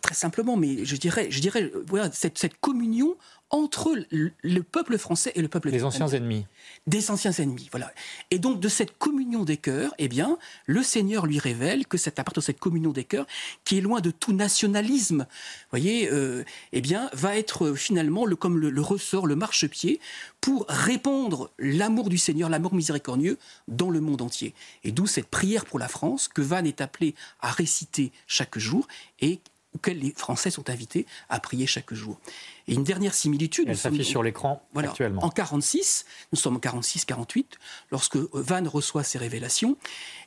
Très 0.00 0.14
simplement, 0.14 0.56
mais 0.56 0.86
je 0.86 0.96
dirais, 0.96 1.30
je 1.30 1.40
dirais 1.40 1.70
voilà, 1.86 2.10
cette, 2.12 2.38
cette 2.38 2.58
communion 2.58 3.16
entre 3.50 3.96
le 4.10 4.62
peuple 4.62 4.96
français 4.96 5.32
et 5.34 5.42
le 5.42 5.48
peuple 5.48 5.70
des 5.70 5.82
anciens 5.82 6.06
ennemis. 6.08 6.46
Des 6.86 7.10
anciens 7.10 7.32
ennemis, 7.32 7.68
voilà. 7.72 7.92
Et 8.30 8.38
donc 8.38 8.60
de 8.60 8.68
cette 8.68 8.96
communion 8.96 9.44
des 9.44 9.56
cœurs, 9.56 9.92
eh 9.98 10.08
bien, 10.08 10.38
le 10.66 10.82
Seigneur 10.84 11.26
lui 11.26 11.40
révèle 11.40 11.86
que 11.86 11.98
c'est 11.98 12.18
à 12.20 12.24
partir 12.24 12.40
de 12.40 12.44
cette 12.44 12.60
communion 12.60 12.92
des 12.92 13.04
cœurs, 13.04 13.26
qui 13.64 13.78
est 13.78 13.80
loin 13.80 14.00
de 14.00 14.12
tout 14.12 14.32
nationalisme, 14.32 15.26
voyez, 15.70 16.08
euh, 16.12 16.44
eh 16.72 16.80
bien, 16.80 17.10
va 17.12 17.36
être 17.36 17.74
finalement 17.74 18.24
le, 18.24 18.36
comme 18.36 18.58
le, 18.58 18.80
ressort, 18.80 19.26
le 19.26 19.34
marchepied 19.34 20.00
pour 20.40 20.64
répandre 20.68 21.50
l'amour 21.58 22.08
du 22.08 22.18
Seigneur, 22.18 22.48
l'amour 22.48 22.74
miséricordieux 22.74 23.36
dans 23.66 23.90
le 23.90 24.00
monde 24.00 24.22
entier. 24.22 24.54
Et 24.84 24.92
d'où 24.92 25.06
cette 25.06 25.26
prière 25.26 25.66
pour 25.66 25.78
la 25.78 25.88
France 25.88 26.28
que 26.28 26.40
Van 26.40 26.64
est 26.64 26.80
appelé 26.80 27.14
à 27.40 27.50
réciter 27.50 28.12
chaque 28.26 28.58
jour 28.58 28.86
et 29.20 29.40
auquel 29.74 29.98
les 29.98 30.12
Français 30.16 30.50
sont 30.50 30.68
invités 30.68 31.06
à 31.28 31.40
prier 31.40 31.66
chaque 31.66 31.92
jour. 31.94 32.18
Et 32.66 32.74
une 32.74 32.84
dernière 32.84 33.14
similitude. 33.14 33.68
Elle 33.68 33.76
s'affiche 33.76 34.08
sur 34.08 34.22
l'écran 34.22 34.62
actuellement. 34.76 35.24
En 35.24 35.30
46, 35.30 36.04
nous 36.32 36.38
sommes 36.38 36.56
en 36.56 36.60
46-48, 36.60 37.44
lorsque 37.90 38.16
Van 38.16 38.62
reçoit 38.68 39.04
ses 39.04 39.18
révélations. 39.18 39.76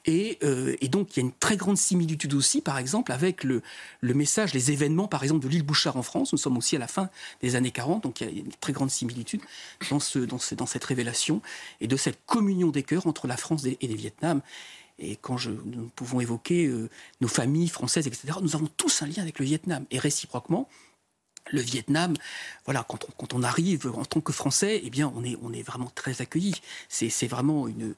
Euh, 0.09 0.75
et, 0.81 0.87
donc, 0.89 1.15
il 1.15 1.19
y 1.19 1.23
a 1.23 1.25
une 1.25 1.33
très 1.33 1.55
grande 1.55 1.77
similitude 1.77 2.33
aussi, 2.33 2.61
par 2.61 2.77
exemple, 2.77 3.11
avec 3.11 3.43
le, 3.43 3.61
le 4.01 4.13
message, 4.13 4.53
les 4.53 4.71
événements, 4.71 5.07
par 5.07 5.23
exemple, 5.23 5.43
de 5.43 5.49
l'île 5.49 5.63
Bouchard 5.63 5.95
en 5.97 6.03
France. 6.03 6.33
Nous 6.33 6.37
sommes 6.37 6.57
aussi 6.57 6.75
à 6.75 6.79
la 6.79 6.87
fin 6.87 7.09
des 7.41 7.55
années 7.55 7.71
40, 7.71 8.03
donc 8.03 8.21
il 8.21 8.27
y 8.27 8.39
a 8.39 8.43
une 8.43 8.51
très 8.59 8.73
grande 8.73 8.91
similitude 8.91 9.41
dans, 9.89 9.99
ce, 9.99 10.19
dans, 10.19 10.39
ce, 10.39 10.55
dans 10.55 10.65
cette 10.65 10.83
révélation 10.83 11.41
et 11.79 11.87
de 11.87 11.95
cette 11.95 12.19
communion 12.25 12.69
des 12.69 12.83
cœurs 12.83 13.07
entre 13.07 13.27
la 13.27 13.37
France 13.37 13.65
et 13.65 13.87
le 13.87 13.95
Vietnam. 13.95 14.41
Et 15.03 15.17
quand 15.17 15.37
nous 15.45 15.89
pouvons 15.95 16.21
évoquer 16.21 16.65
euh, 16.65 16.89
nos 17.21 17.27
familles 17.27 17.67
françaises, 17.67 18.07
etc., 18.07 18.39
nous 18.41 18.55
avons 18.55 18.69
tous 18.77 19.01
un 19.01 19.07
lien 19.07 19.21
avec 19.21 19.39
le 19.39 19.45
Vietnam. 19.45 19.85
Et 19.91 19.99
réciproquement, 19.99 20.69
le 21.51 21.59
Vietnam, 21.59 22.13
voilà, 22.65 22.85
quand 22.87 23.33
on, 23.33 23.43
arrive 23.43 23.91
en 23.93 24.05
tant 24.05 24.21
que 24.21 24.31
Français, 24.31 24.81
eh 24.83 24.89
bien, 24.89 25.11
on 25.13 25.23
est, 25.53 25.61
vraiment 25.61 25.91
très 25.93 26.21
accueillis. 26.21 26.61
C'est 26.87 27.27
vraiment 27.27 27.67
une, 27.67 27.95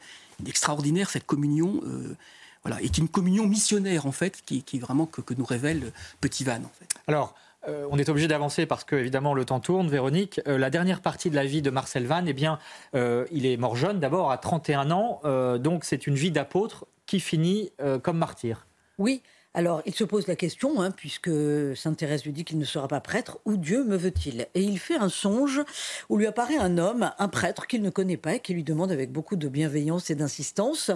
extraordinaire 0.47 1.11
cette 1.11 1.27
communion. 1.27 1.79
Euh, 1.85 2.15
voilà, 2.63 2.81
et 2.81 2.89
une 2.97 3.07
communion 3.07 3.45
missionnaire 3.45 4.07
en 4.07 4.11
fait, 4.11 4.41
qui, 4.43 4.79
vraiment 4.79 5.05
que, 5.05 5.21
nous 5.35 5.45
révèle 5.45 5.91
Petit 6.21 6.43
Van. 6.43 6.61
Alors, 7.05 7.35
euh, 7.67 7.85
on 7.91 7.99
est 7.99 8.09
obligé 8.09 8.27
d'avancer 8.27 8.65
parce 8.65 8.83
que 8.83 8.95
évidemment 8.95 9.35
le 9.35 9.45
temps 9.45 9.59
tourne. 9.59 9.87
Véronique, 9.87 10.41
la 10.47 10.71
dernière 10.71 11.01
partie 11.01 11.29
de 11.29 11.35
la 11.35 11.45
vie 11.45 11.61
de 11.61 11.69
Marcel 11.69 12.07
Van, 12.07 12.25
eh 12.25 12.33
bien, 12.33 12.57
il 12.95 13.45
est 13.45 13.57
mort 13.57 13.75
jeune, 13.75 13.99
d'abord 13.99 14.31
à 14.31 14.39
31 14.39 14.89
ans, 14.89 15.21
donc 15.59 15.83
c'est 15.83 16.07
une 16.07 16.15
vie 16.15 16.31
d'apôtre 16.31 16.87
qui 17.05 17.19
finit 17.19 17.71
comme 18.03 18.17
martyr. 18.17 18.65
Oui, 18.97 19.21
alors, 19.55 19.81
il 19.85 19.95
se 19.95 20.03
pose 20.03 20.27
la 20.27 20.35
question, 20.35 20.81
hein, 20.81 20.91
puisque 20.91 21.31
Sainte 21.77 21.95
Thérèse 21.95 22.25
lui 22.25 22.33
dit 22.33 22.43
qu'il 22.43 22.59
ne 22.59 22.65
sera 22.65 22.89
pas 22.89 22.99
prêtre, 22.99 23.39
où 23.45 23.55
Dieu 23.55 23.85
me 23.85 23.95
veut-il? 23.95 24.47
Et 24.53 24.61
il 24.61 24.77
fait 24.77 24.97
un 24.97 25.07
songe 25.07 25.61
où 26.09 26.17
lui 26.17 26.27
apparaît 26.27 26.57
un 26.57 26.77
homme, 26.77 27.09
un 27.17 27.27
prêtre 27.29 27.65
qu'il 27.65 27.81
ne 27.81 27.89
connaît 27.89 28.17
pas, 28.17 28.35
et 28.35 28.41
qui 28.41 28.53
lui 28.53 28.65
demande 28.65 28.91
avec 28.91 29.13
beaucoup 29.13 29.37
de 29.37 29.47
bienveillance 29.47 30.09
et 30.09 30.15
d'insistance 30.15 30.91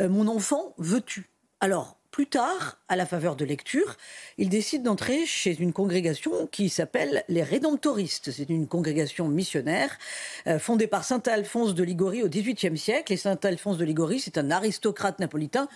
euh, 0.00 0.08
Mon 0.08 0.26
enfant, 0.26 0.74
veux-tu? 0.76 1.30
Alors, 1.60 1.96
plus 2.14 2.28
tard, 2.28 2.78
à 2.86 2.94
la 2.94 3.06
faveur 3.06 3.34
de 3.34 3.44
lecture, 3.44 3.96
il 4.38 4.48
décide 4.48 4.84
d'entrer 4.84 5.26
chez 5.26 5.60
une 5.60 5.72
congrégation 5.72 6.46
qui 6.46 6.68
s'appelle 6.68 7.24
les 7.26 7.42
Rédemptoristes. 7.42 8.30
C'est 8.30 8.48
une 8.50 8.68
congrégation 8.68 9.26
missionnaire 9.26 9.98
euh, 10.46 10.60
fondée 10.60 10.86
par 10.86 11.02
saint 11.02 11.24
Alphonse 11.26 11.74
de 11.74 11.82
Ligorie 11.82 12.22
au 12.22 12.28
XVIIIe 12.28 12.78
siècle. 12.78 13.12
Et 13.12 13.16
saint 13.16 13.36
Alphonse 13.42 13.78
de 13.78 13.84
Ligorie, 13.84 14.20
c'est 14.20 14.38
un 14.38 14.52
aristocrate 14.52 15.18
napolitain 15.18 15.66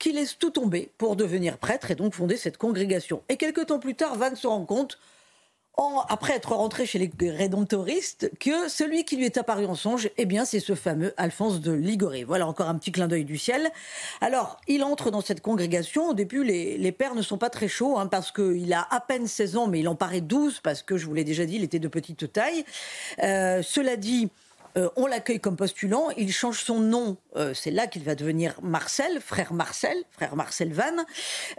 qui 0.00 0.10
laisse 0.10 0.36
tout 0.36 0.50
tomber 0.50 0.90
pour 0.98 1.14
devenir 1.14 1.58
prêtre 1.58 1.92
et 1.92 1.94
donc 1.94 2.12
fonder 2.12 2.36
cette 2.36 2.56
congrégation. 2.56 3.22
Et 3.28 3.36
quelques 3.36 3.66
temps 3.66 3.78
plus 3.78 3.94
tard, 3.94 4.16
Van 4.16 4.34
se 4.34 4.48
rend 4.48 4.64
compte, 4.64 4.98
après 6.08 6.34
être 6.34 6.52
rentré 6.52 6.86
chez 6.86 6.98
les 6.98 7.30
rédemptoristes, 7.30 8.30
que 8.38 8.68
celui 8.68 9.04
qui 9.04 9.16
lui 9.16 9.24
est 9.24 9.36
apparu 9.36 9.66
en 9.66 9.74
songe, 9.74 10.10
eh 10.16 10.26
bien, 10.26 10.44
c'est 10.44 10.60
ce 10.60 10.74
fameux 10.74 11.12
Alphonse 11.16 11.60
de 11.60 11.72
Ligoré. 11.72 12.24
Voilà 12.24 12.46
encore 12.46 12.68
un 12.68 12.76
petit 12.76 12.92
clin 12.92 13.08
d'œil 13.08 13.24
du 13.24 13.38
ciel. 13.38 13.70
Alors, 14.20 14.60
il 14.68 14.84
entre 14.84 15.10
dans 15.10 15.20
cette 15.20 15.40
congrégation. 15.40 16.08
Au 16.08 16.14
début, 16.14 16.44
les, 16.44 16.92
pères 16.92 17.14
ne 17.14 17.22
sont 17.22 17.38
pas 17.38 17.50
très 17.50 17.68
chauds, 17.68 17.98
hein, 17.98 18.06
parce 18.06 18.30
qu'il 18.30 18.72
a 18.72 18.86
à 18.90 19.00
peine 19.00 19.26
16 19.26 19.56
ans, 19.56 19.66
mais 19.66 19.80
il 19.80 19.88
en 19.88 19.94
paraît 19.94 20.20
12, 20.20 20.60
parce 20.60 20.82
que, 20.82 20.96
je 20.96 21.06
vous 21.06 21.14
l'ai 21.14 21.24
déjà 21.24 21.44
dit, 21.44 21.56
il 21.56 21.64
était 21.64 21.78
de 21.78 21.88
petite 21.88 22.32
taille. 22.32 22.64
Euh, 23.22 23.62
cela 23.62 23.96
dit, 23.96 24.30
euh, 24.76 24.88
on 24.96 25.06
l'accueille 25.06 25.38
comme 25.38 25.56
postulant, 25.56 26.10
il 26.16 26.32
change 26.32 26.64
son 26.64 26.80
nom, 26.80 27.16
euh, 27.36 27.54
c'est 27.54 27.70
là 27.70 27.86
qu'il 27.86 28.02
va 28.02 28.16
devenir 28.16 28.58
Marcel, 28.62 29.20
frère 29.20 29.52
Marcel, 29.52 29.96
frère 30.10 30.34
Marcel 30.34 30.72
Van. 30.72 30.82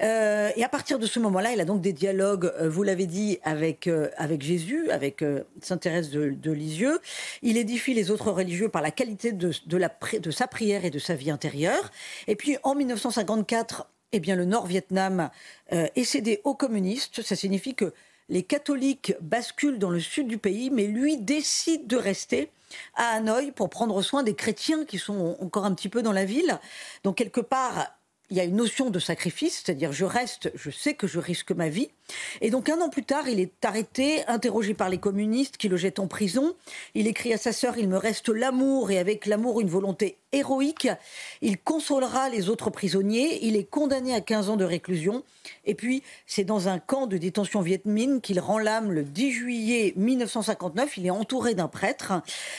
Euh, 0.01 0.49
et 0.55 0.63
à 0.63 0.69
partir 0.69 0.99
de 0.99 1.05
ce 1.05 1.19
moment-là, 1.19 1.53
il 1.53 1.61
a 1.61 1.65
donc 1.65 1.81
des 1.81 1.93
dialogues, 1.93 2.53
vous 2.61 2.83
l'avez 2.83 3.05
dit, 3.05 3.39
avec, 3.43 3.89
avec 4.17 4.41
Jésus, 4.41 4.89
avec 4.91 5.23
Sainte 5.61 5.81
Thérèse 5.81 6.09
de, 6.09 6.51
Lisieux. 6.51 6.99
Il 7.41 7.57
édifie 7.57 7.93
les 7.93 8.11
autres 8.11 8.31
religieux 8.31 8.69
par 8.69 8.81
la 8.81 8.91
qualité 8.91 9.31
de, 9.31 9.51
la, 9.77 9.89
de 10.19 10.31
sa 10.31 10.47
prière 10.47 10.85
et 10.85 10.89
de 10.89 10.99
sa 10.99 11.15
vie 11.15 11.31
intérieure. 11.31 11.91
Et 12.27 12.35
puis 12.35 12.57
en 12.63 12.75
1954, 12.75 13.87
eh 14.11 14.19
bien, 14.19 14.35
le 14.35 14.45
Nord-Vietnam 14.45 15.29
est 15.71 16.03
cédé 16.03 16.39
aux 16.43 16.53
communistes. 16.53 17.21
Ça 17.21 17.35
signifie 17.35 17.75
que 17.75 17.93
les 18.29 18.43
catholiques 18.43 19.13
basculent 19.21 19.79
dans 19.79 19.89
le 19.89 19.99
sud 19.99 20.27
du 20.27 20.37
pays, 20.37 20.69
mais 20.69 20.87
lui 20.87 21.17
décide 21.17 21.87
de 21.87 21.97
rester 21.97 22.49
à 22.95 23.15
Hanoï 23.15 23.51
pour 23.51 23.69
prendre 23.69 24.01
soin 24.01 24.23
des 24.23 24.35
chrétiens 24.35 24.85
qui 24.85 24.97
sont 24.97 25.37
encore 25.39 25.65
un 25.65 25.73
petit 25.73 25.89
peu 25.89 26.01
dans 26.01 26.11
la 26.11 26.25
ville. 26.25 26.59
Donc 27.03 27.17
quelque 27.17 27.41
part, 27.41 27.87
il 28.29 28.37
y 28.37 28.39
a 28.39 28.43
une 28.43 28.55
notion 28.55 28.89
de 28.89 28.99
sacrifice, 28.99 29.61
c'est-à-dire 29.63 29.91
je 29.91 30.05
reste, 30.05 30.51
je 30.55 30.71
sais 30.71 30.95
que 30.95 31.07
je 31.07 31.19
risque 31.19 31.51
ma 31.51 31.69
vie. 31.69 31.89
Et 32.41 32.49
donc 32.49 32.69
un 32.69 32.79
an 32.81 32.89
plus 32.89 33.03
tard, 33.03 33.27
il 33.27 33.39
est 33.39 33.63
arrêté, 33.63 34.25
interrogé 34.27 34.73
par 34.73 34.89
les 34.89 34.97
communistes 34.97 35.57
qui 35.57 35.69
le 35.69 35.77
jettent 35.77 35.99
en 35.99 36.07
prison. 36.07 36.55
Il 36.93 37.07
écrit 37.07 37.33
à 37.33 37.37
sa 37.37 37.51
sœur, 37.51 37.77
il 37.77 37.89
me 37.89 37.97
reste 37.97 38.29
l'amour 38.29 38.91
et 38.91 38.97
avec 38.97 39.25
l'amour 39.25 39.61
une 39.61 39.69
volonté 39.69 40.17
héroïque. 40.31 40.89
Il 41.41 41.57
consolera 41.57 42.29
les 42.29 42.49
autres 42.49 42.69
prisonniers. 42.69 43.45
Il 43.45 43.55
est 43.55 43.63
condamné 43.63 44.13
à 44.13 44.21
15 44.21 44.49
ans 44.49 44.57
de 44.57 44.65
réclusion. 44.65 45.23
Et 45.65 45.75
puis 45.75 46.03
c'est 46.27 46.43
dans 46.43 46.67
un 46.67 46.79
camp 46.79 47.07
de 47.07 47.17
détention 47.17 47.61
Viet 47.61 47.81
Minh 47.85 48.21
qu'il 48.21 48.39
rend 48.39 48.59
l'âme 48.59 48.91
le 48.91 49.03
10 49.03 49.31
juillet 49.31 49.93
1959. 49.95 50.97
Il 50.97 51.05
est 51.05 51.11
entouré 51.11 51.55
d'un 51.55 51.67
prêtre, 51.67 52.13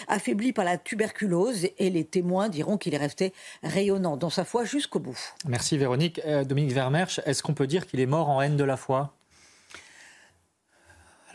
affaibli 0.09 0.53
par 0.53 0.65
la 0.65 0.79
tuberculose 0.79 1.69
et 1.79 1.91
les 1.91 2.05
témoins 2.05 2.49
diront 2.49 2.77
qu'il 2.79 2.95
est 2.95 2.99
resté 2.99 3.33
rayonnant 3.63 4.17
dans 4.17 4.31
sa 4.31 4.45
foi 4.45 4.65
jusqu'au 4.65 4.99
bout. 4.99 5.19
Merci 5.47 5.77
Véronique. 5.79 6.21
Euh, 6.25 6.45
Dominique 6.45 6.73
Vermersch, 6.73 7.21
est-ce 7.27 7.43
qu'on 7.43 7.55
peut 7.55 7.67
dire 7.67 7.87
qu'il 7.87 8.01
est 8.01 8.07
mort 8.07 8.29
en 8.29 8.41
haine 8.41 8.57
de 8.57 8.65
la 8.65 8.77
foi? 8.77 9.13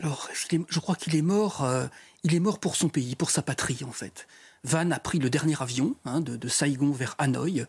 Alors, 0.02 0.28
je 0.68 0.80
crois 0.80 0.96
qu'il 0.96 1.14
est 1.14 1.22
mort. 1.22 1.64
Euh, 1.64 1.86
il 2.24 2.34
est 2.34 2.40
mort 2.40 2.58
pour 2.58 2.76
son 2.76 2.88
pays, 2.88 3.16
pour 3.16 3.30
sa 3.30 3.42
patrie 3.42 3.80
en 3.86 3.92
fait. 3.92 4.26
Van 4.64 4.90
a 4.90 4.98
pris 5.00 5.18
le 5.18 5.30
dernier 5.30 5.60
avion 5.60 5.94
hein, 6.04 6.20
de, 6.20 6.48
Saigon 6.48 6.92
vers 6.92 7.16
Hanoï, 7.18 7.66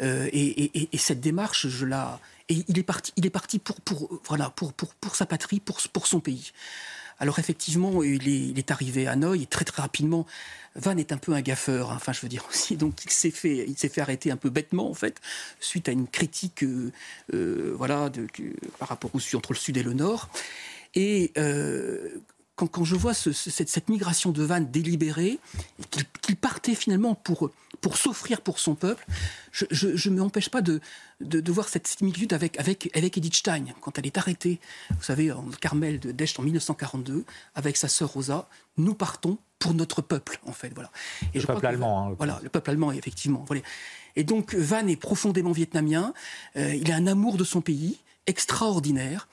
euh, 0.00 0.28
et, 0.32 0.88
cette 0.98 1.20
démarche, 1.20 1.68
je 1.68 1.86
la, 1.86 2.18
et 2.48 2.64
il 2.66 2.78
est 2.78 2.82
parti, 2.82 3.12
il 3.16 3.24
est 3.24 3.30
parti 3.30 3.60
pour, 3.60 3.78
voilà, 4.24 4.50
pour, 4.50 4.72
sa 5.14 5.26
patrie, 5.26 5.60
pour, 5.60 6.06
son 6.06 6.18
pays. 6.18 6.50
Alors 7.20 7.38
effectivement, 7.38 8.02
il 8.02 8.58
est, 8.58 8.70
arrivé 8.72 9.06
à 9.06 9.12
Hanoï 9.12 9.44
et 9.44 9.46
très 9.46 9.64
rapidement, 9.76 10.26
Van 10.74 10.96
est 10.96 11.12
un 11.12 11.18
peu 11.18 11.32
un 11.34 11.40
gaffeur, 11.40 11.92
hein, 11.92 11.96
enfin 11.96 12.12
je 12.12 12.20
veux 12.20 12.28
dire 12.28 12.44
aussi, 12.50 12.76
donc 12.76 13.04
il 13.04 13.10
s'est 13.12 13.30
fait, 13.30 13.64
il 13.68 13.78
s'est 13.78 13.88
fait 13.88 14.00
arrêter 14.00 14.32
un 14.32 14.36
peu 14.36 14.50
bêtement 14.50 14.90
en 14.90 14.94
fait, 14.94 15.20
suite 15.60 15.88
à 15.88 15.92
une 15.92 16.08
critique, 16.08 16.64
euh, 16.64 17.74
voilà, 17.76 18.10
de, 18.10 18.26
par 18.80 18.88
rapport 18.88 19.12
au 19.14 19.36
entre 19.36 19.52
le 19.52 19.58
sud 19.58 19.76
et 19.76 19.84
le 19.84 19.92
nord. 19.92 20.28
Et 20.94 21.32
euh, 21.38 22.22
quand, 22.56 22.84
je 22.84 22.94
vois 22.94 23.14
cette, 23.14 23.88
migration 23.88 24.30
de 24.30 24.42
Van 24.42 24.60
délibérée, 24.60 25.38
qu'il 26.22 26.36
partait 26.36 26.74
finalement 26.74 27.14
pour, 27.14 27.50
pour 27.80 27.96
s'offrir 27.96 28.40
pour 28.40 28.58
son 28.58 28.74
peuple, 28.74 29.04
je 29.52 30.08
ne 30.08 30.16
m'empêche 30.16 30.48
pas 30.48 30.62
de, 30.62 30.80
de, 31.20 31.52
voir 31.52 31.68
cette 31.68 31.86
similitude 31.86 32.32
avec, 32.32 32.58
avec, 32.60 32.90
avec 32.96 33.18
Edith 33.18 33.34
Stein, 33.34 33.64
quand 33.80 33.98
elle 33.98 34.06
est 34.06 34.18
arrêtée, 34.18 34.60
vous 34.90 35.02
savez, 35.02 35.32
en 35.32 35.44
Carmel 35.60 35.98
de 35.98 36.12
d'Echt 36.12 36.38
en 36.38 36.42
1942, 36.42 37.24
avec 37.54 37.76
sa 37.76 37.88
sœur 37.88 38.12
Rosa, 38.12 38.48
nous 38.76 38.94
partons 38.94 39.38
pour 39.58 39.74
notre 39.74 40.02
peuple, 40.02 40.38
en 40.46 40.52
fait. 40.52 40.72
Voilà. 40.74 40.90
Et 41.32 41.40
le 41.40 41.46
peuple 41.46 41.66
allemand. 41.66 42.08
Hein, 42.08 42.14
voilà, 42.18 42.40
le 42.42 42.50
peuple 42.50 42.70
allemand, 42.70 42.92
effectivement. 42.92 43.44
Voilà. 43.46 43.62
Et 44.16 44.22
donc, 44.22 44.54
Van 44.54 44.86
est 44.86 44.96
profondément 44.96 45.52
vietnamien, 45.52 46.12
euh, 46.56 46.74
il 46.74 46.92
a 46.92 46.96
un 46.96 47.06
amour 47.06 47.36
de 47.36 47.44
son 47.44 47.60
pays 47.60 47.98
extraordinaire, 48.26 49.28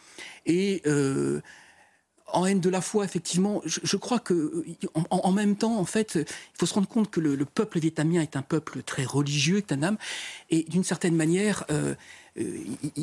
et... 0.46 0.82
Euh, 0.86 1.42
en 2.34 2.46
haine 2.46 2.60
de 2.60 2.70
la 2.70 2.82
foi, 2.82 3.06
effectivement, 3.06 3.62
je, 3.66 3.98
crois 3.98 4.20
que 4.20 4.64
en, 5.10 5.32
même 5.32 5.56
temps, 5.56 5.78
en 5.78 5.86
fait, 5.86 6.16
il 6.16 6.26
faut 6.58 6.66
se 6.66 6.74
rendre 6.74 6.88
compte 6.88 7.10
que 7.10 7.20
le, 7.20 7.46
peuple 7.46 7.80
vietnamien 7.80 8.22
est 8.22 8.36
un 8.36 8.42
peuple 8.42 8.84
très 8.84 9.04
religieux, 9.04 9.64
et 10.50 10.64
d'une 10.64 10.84
certaine 10.84 11.16
manière, 11.16 11.66
euh, 11.70 11.94
euh, 12.40 12.58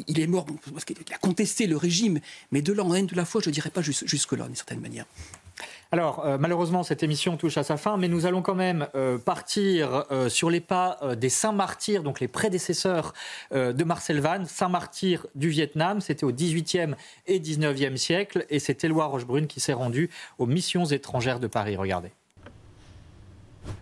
il, 0.06 0.20
est 0.20 0.26
mort 0.26 0.46
parce 0.72 0.84
qu'il 0.84 0.96
a 1.12 1.18
contesté 1.18 1.66
le 1.66 1.76
régime, 1.76 2.20
mais 2.50 2.62
de 2.62 2.72
là 2.72 2.84
en 2.84 2.94
haine 2.94 3.06
de 3.06 3.14
la 3.14 3.24
foi, 3.24 3.40
je 3.42 3.50
ne 3.50 3.54
dirais 3.54 3.70
pas 3.70 3.82
jusque-là, 3.82 4.46
d'une 4.46 4.56
certaine 4.56 4.80
manière. 4.80 5.06
Alors, 5.90 6.26
euh, 6.26 6.36
malheureusement, 6.38 6.82
cette 6.82 7.02
émission 7.02 7.38
touche 7.38 7.56
à 7.56 7.64
sa 7.64 7.78
fin, 7.78 7.96
mais 7.96 8.08
nous 8.08 8.26
allons 8.26 8.42
quand 8.42 8.54
même 8.54 8.88
euh, 8.94 9.16
partir 9.16 10.04
euh, 10.12 10.28
sur 10.28 10.50
les 10.50 10.60
pas 10.60 10.98
des 11.16 11.30
saints 11.30 11.52
martyrs, 11.52 12.02
donc 12.02 12.20
les 12.20 12.28
prédécesseurs 12.28 13.14
de 13.52 13.84
Marcel 13.84 14.20
Vannes, 14.20 14.44
saint 14.44 14.68
martyrs 14.68 15.26
du 15.34 15.48
Vietnam. 15.48 16.00
C'était 16.00 16.24
au 16.24 16.32
XVIIIe 16.32 16.94
et 17.26 17.40
XIXe 17.40 17.98
siècle, 17.98 18.44
et 18.50 18.58
c'est 18.58 18.84
Éloi 18.84 19.06
Rochebrune 19.06 19.46
qui 19.46 19.60
s'est 19.60 19.72
rendu 19.72 20.10
aux 20.38 20.46
missions 20.46 20.84
étrangères 20.84 21.40
de 21.40 21.46
Paris. 21.46 21.76
Regardez. 21.76 22.10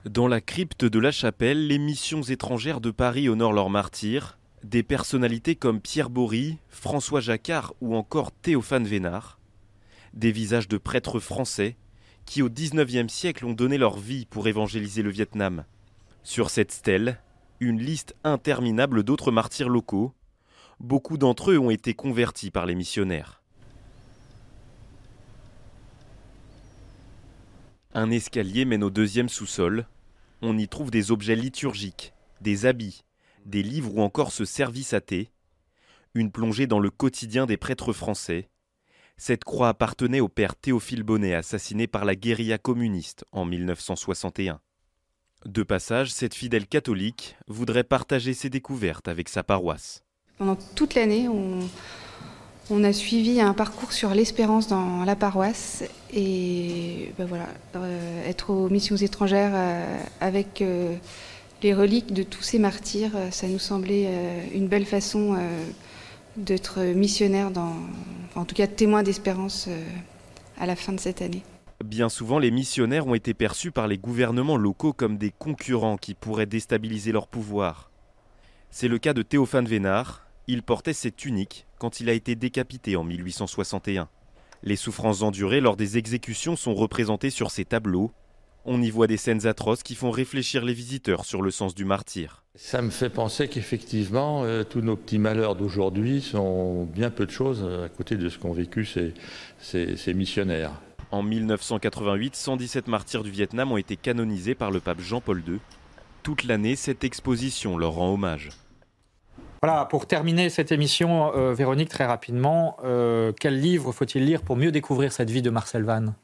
Dans 0.04 0.28
la 0.28 0.40
crypte 0.40 0.84
de 0.84 0.98
la 0.98 1.10
chapelle, 1.10 1.66
les 1.66 1.78
missions 1.78 2.22
étrangères 2.22 2.80
de 2.80 2.90
Paris 2.90 3.28
honorent 3.28 3.52
leurs 3.52 3.70
martyrs. 3.70 4.38
Des 4.62 4.82
personnalités 4.82 5.56
comme 5.56 5.80
Pierre 5.80 6.10
Bory, 6.10 6.58
François 6.68 7.20
Jacquard 7.20 7.74
ou 7.80 7.96
encore 7.96 8.30
Théophane 8.30 8.86
Vénard. 8.86 9.38
Des 10.14 10.30
visages 10.30 10.68
de 10.68 10.78
prêtres 10.78 11.18
français 11.18 11.76
qui 12.26 12.42
au 12.42 12.50
XIXe 12.50 13.10
siècle 13.10 13.46
ont 13.46 13.54
donné 13.54 13.78
leur 13.78 13.96
vie 13.98 14.26
pour 14.26 14.48
évangéliser 14.48 15.02
le 15.02 15.10
Vietnam. 15.10 15.64
Sur 16.22 16.50
cette 16.50 16.72
stèle, 16.72 17.20
une 17.60 17.80
liste 17.80 18.14
interminable 18.24 19.04
d'autres 19.04 19.30
martyrs 19.30 19.68
locaux. 19.68 20.12
Beaucoup 20.80 21.16
d'entre 21.16 21.52
eux 21.52 21.58
ont 21.58 21.70
été 21.70 21.94
convertis 21.94 22.50
par 22.50 22.66
les 22.66 22.74
missionnaires. 22.74 23.42
Un 27.94 28.10
escalier 28.10 28.66
mène 28.66 28.84
au 28.84 28.90
deuxième 28.90 29.30
sous-sol. 29.30 29.86
On 30.42 30.58
y 30.58 30.68
trouve 30.68 30.90
des 30.90 31.12
objets 31.12 31.36
liturgiques, 31.36 32.12
des 32.42 32.66
habits, 32.66 33.04
des 33.46 33.62
livres 33.62 33.96
ou 33.96 34.02
encore 34.02 34.32
ce 34.32 34.44
service 34.44 34.92
à 34.92 35.00
thé. 35.00 35.30
Une 36.12 36.30
plongée 36.30 36.66
dans 36.66 36.80
le 36.80 36.90
quotidien 36.90 37.46
des 37.46 37.56
prêtres 37.56 37.94
français, 37.94 38.50
cette 39.16 39.44
croix 39.44 39.68
appartenait 39.70 40.20
au 40.20 40.28
père 40.28 40.54
Théophile 40.54 41.02
Bonnet, 41.02 41.34
assassiné 41.34 41.86
par 41.86 42.04
la 42.04 42.14
guérilla 42.14 42.58
communiste 42.58 43.24
en 43.32 43.44
1961. 43.44 44.60
De 45.44 45.62
passage, 45.62 46.12
cette 46.12 46.34
fidèle 46.34 46.66
catholique 46.66 47.36
voudrait 47.46 47.84
partager 47.84 48.34
ses 48.34 48.50
découvertes 48.50 49.08
avec 49.08 49.28
sa 49.28 49.42
paroisse. 49.42 50.02
Pendant 50.38 50.56
toute 50.74 50.94
l'année, 50.94 51.28
on, 51.28 52.84
a 52.84 52.92
suivi 52.92 53.40
un 53.40 53.54
parcours 53.54 53.92
sur 53.92 54.10
l'espérance 54.10 54.66
dans 54.66 55.04
la 55.04 55.16
paroisse 55.16 55.84
et 56.12 57.12
ben 57.16 57.26
voilà, 57.26 57.46
euh, 57.76 58.28
être 58.28 58.50
aux 58.50 58.68
missions 58.68 58.96
étrangères 58.96 59.52
euh, 59.54 59.98
avec 60.20 60.60
euh, 60.60 60.94
les 61.62 61.72
reliques 61.72 62.12
de 62.12 62.22
tous 62.22 62.42
ces 62.42 62.58
martyrs, 62.58 63.12
ça 63.30 63.46
nous 63.46 63.58
semblait 63.58 64.10
une 64.52 64.68
belle 64.68 64.84
façon 64.84 65.38
d'être 66.36 66.80
missionnaire, 66.82 67.50
dans, 67.50 67.74
en 68.34 68.44
tout 68.44 68.54
cas 68.54 68.66
témoin 68.66 69.02
d'espérance 69.02 69.66
euh, 69.68 69.82
à 70.58 70.66
la 70.66 70.76
fin 70.76 70.92
de 70.92 71.00
cette 71.00 71.22
année. 71.22 71.42
Bien 71.84 72.08
souvent, 72.08 72.38
les 72.38 72.50
missionnaires 72.50 73.06
ont 73.06 73.14
été 73.14 73.34
perçus 73.34 73.70
par 73.70 73.86
les 73.86 73.98
gouvernements 73.98 74.56
locaux 74.56 74.92
comme 74.92 75.18
des 75.18 75.30
concurrents 75.30 75.98
qui 75.98 76.14
pourraient 76.14 76.46
déstabiliser 76.46 77.12
leur 77.12 77.28
pouvoir. 77.28 77.90
C'est 78.70 78.88
le 78.88 78.98
cas 78.98 79.12
de 79.12 79.22
Théophane 79.22 79.66
Vénard. 79.66 80.26
Il 80.46 80.62
portait 80.62 80.92
cette 80.92 81.16
tunique 81.16 81.66
quand 81.78 82.00
il 82.00 82.08
a 82.08 82.12
été 82.12 82.34
décapité 82.34 82.96
en 82.96 83.04
1861. 83.04 84.08
Les 84.62 84.76
souffrances 84.76 85.22
endurées 85.22 85.60
lors 85.60 85.76
des 85.76 85.98
exécutions 85.98 86.56
sont 86.56 86.74
représentées 86.74 87.30
sur 87.30 87.50
ces 87.50 87.64
tableaux. 87.64 88.10
On 88.68 88.82
y 88.82 88.90
voit 88.90 89.06
des 89.06 89.16
scènes 89.16 89.46
atroces 89.46 89.84
qui 89.84 89.94
font 89.94 90.10
réfléchir 90.10 90.64
les 90.64 90.74
visiteurs 90.74 91.24
sur 91.24 91.40
le 91.40 91.52
sens 91.52 91.72
du 91.72 91.84
martyr. 91.84 92.42
Ça 92.56 92.82
me 92.82 92.90
fait 92.90 93.10
penser 93.10 93.46
qu'effectivement, 93.46 94.42
euh, 94.42 94.64
tous 94.64 94.80
nos 94.80 94.96
petits 94.96 95.20
malheurs 95.20 95.54
d'aujourd'hui 95.54 96.20
sont 96.20 96.84
bien 96.84 97.10
peu 97.10 97.26
de 97.26 97.30
choses 97.30 97.62
à 97.62 97.88
côté 97.88 98.16
de 98.16 98.28
ce 98.28 98.38
qu'ont 98.38 98.52
vécu 98.52 98.84
ces, 98.84 99.14
ces, 99.60 100.14
missionnaires. 100.14 100.72
En 101.12 101.22
1988, 101.22 102.34
117 102.34 102.88
martyrs 102.88 103.22
du 103.22 103.30
Vietnam 103.30 103.70
ont 103.70 103.76
été 103.76 103.96
canonisés 103.96 104.56
par 104.56 104.72
le 104.72 104.80
pape 104.80 105.00
Jean-Paul 105.00 105.44
II. 105.46 105.60
Toute 106.24 106.42
l'année, 106.42 106.74
cette 106.74 107.04
exposition 107.04 107.78
leur 107.78 107.92
rend 107.92 108.12
hommage. 108.12 108.48
Voilà, 109.62 109.84
pour 109.84 110.06
terminer 110.06 110.50
cette 110.50 110.72
émission, 110.72 111.32
euh, 111.36 111.54
Véronique, 111.54 111.88
très 111.88 112.04
rapidement, 112.04 112.78
euh, 112.84 113.30
quel 113.38 113.60
livre 113.60 113.92
faut-il 113.92 114.24
lire 114.24 114.42
pour 114.42 114.56
mieux 114.56 114.72
découvrir 114.72 115.12
cette 115.12 115.30
vie 115.30 115.42
de 115.42 115.50
Marcel 115.50 115.84
Vannes? 115.84 116.14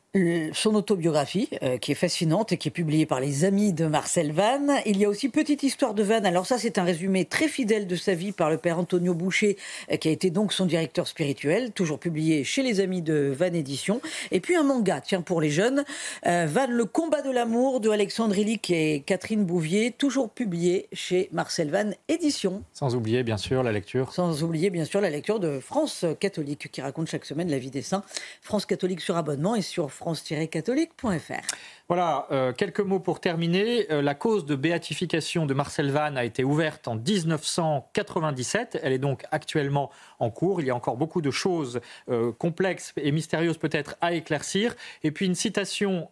Son 0.52 0.74
autobiographie, 0.74 1.48
euh, 1.62 1.78
qui 1.78 1.92
est 1.92 1.94
fascinante 1.94 2.52
et 2.52 2.58
qui 2.58 2.68
est 2.68 2.72
publiée 2.72 3.06
par 3.06 3.18
les 3.18 3.46
amis 3.46 3.72
de 3.72 3.86
Marcel 3.86 4.30
Vannes. 4.30 4.74
Il 4.84 4.98
y 4.98 5.06
a 5.06 5.08
aussi 5.08 5.30
Petite 5.30 5.62
histoire 5.62 5.94
de 5.94 6.02
Vannes. 6.02 6.26
Alors 6.26 6.44
ça, 6.44 6.58
c'est 6.58 6.76
un 6.76 6.84
résumé 6.84 7.24
très 7.24 7.48
fidèle 7.48 7.86
de 7.86 7.96
sa 7.96 8.12
vie 8.12 8.32
par 8.32 8.50
le 8.50 8.58
père 8.58 8.78
Antonio 8.78 9.14
Boucher, 9.14 9.56
euh, 9.90 9.96
qui 9.96 10.08
a 10.08 10.10
été 10.10 10.28
donc 10.28 10.52
son 10.52 10.66
directeur 10.66 11.08
spirituel, 11.08 11.72
toujours 11.72 11.98
publié 11.98 12.44
chez 12.44 12.62
les 12.62 12.80
amis 12.80 13.00
de 13.00 13.32
Vannes 13.34 13.54
Édition. 13.54 14.02
Et 14.32 14.40
puis 14.40 14.54
un 14.54 14.64
manga, 14.64 15.00
tiens, 15.00 15.22
pour 15.22 15.40
les 15.40 15.48
jeunes, 15.48 15.82
Vannes, 16.24 16.72
le 16.72 16.84
combat 16.84 17.22
de 17.22 17.30
l'amour 17.30 17.80
de 17.80 17.88
Alexandre 17.88 18.36
Illich 18.36 18.70
et 18.70 19.02
Catherine 19.06 19.44
Bouvier, 19.44 19.92
toujours 19.92 20.28
publié 20.28 20.88
chez 20.92 21.30
Marcel 21.32 21.70
Vannes 21.70 21.94
Édition. 22.08 22.62
Sans 22.74 22.94
oublier, 22.94 23.22
bien 23.22 23.38
sûr, 23.38 23.62
la 23.62 23.72
lecture. 23.72 24.12
Sans 24.12 24.42
oublier, 24.42 24.68
bien 24.68 24.84
sûr, 24.84 25.00
la 25.00 25.10
lecture 25.10 25.40
de 25.40 25.58
France 25.58 26.04
catholique, 26.20 26.70
qui 26.70 26.82
raconte 26.82 27.08
chaque 27.08 27.24
semaine 27.24 27.50
la 27.50 27.58
vie 27.58 27.70
des 27.70 27.82
saints. 27.82 28.02
France 28.42 28.66
catholique 28.66 29.00
sur 29.00 29.16
abonnement 29.16 29.54
et 29.54 29.62
sur 29.62 29.90
france-catholique.fr. 30.02 31.46
Voilà, 31.94 32.26
euh, 32.32 32.54
quelques 32.54 32.80
mots 32.80 33.00
pour 33.00 33.20
terminer. 33.20 33.92
Euh, 33.92 34.00
la 34.00 34.14
cause 34.14 34.46
de 34.46 34.56
béatification 34.56 35.44
de 35.44 35.52
Marcel 35.52 35.90
Vannes 35.90 36.16
a 36.16 36.24
été 36.24 36.42
ouverte 36.42 36.88
en 36.88 36.94
1997. 36.94 38.80
Elle 38.82 38.94
est 38.94 38.98
donc 38.98 39.24
actuellement 39.30 39.90
en 40.18 40.30
cours. 40.30 40.62
Il 40.62 40.66
y 40.66 40.70
a 40.70 40.74
encore 40.74 40.96
beaucoup 40.96 41.20
de 41.20 41.30
choses 41.30 41.82
euh, 42.08 42.32
complexes 42.32 42.94
et 42.96 43.12
mystérieuses 43.12 43.58
peut-être 43.58 43.96
à 44.00 44.14
éclaircir. 44.14 44.74
Et 45.02 45.10
puis 45.10 45.26
une 45.26 45.34
citation 45.34 46.08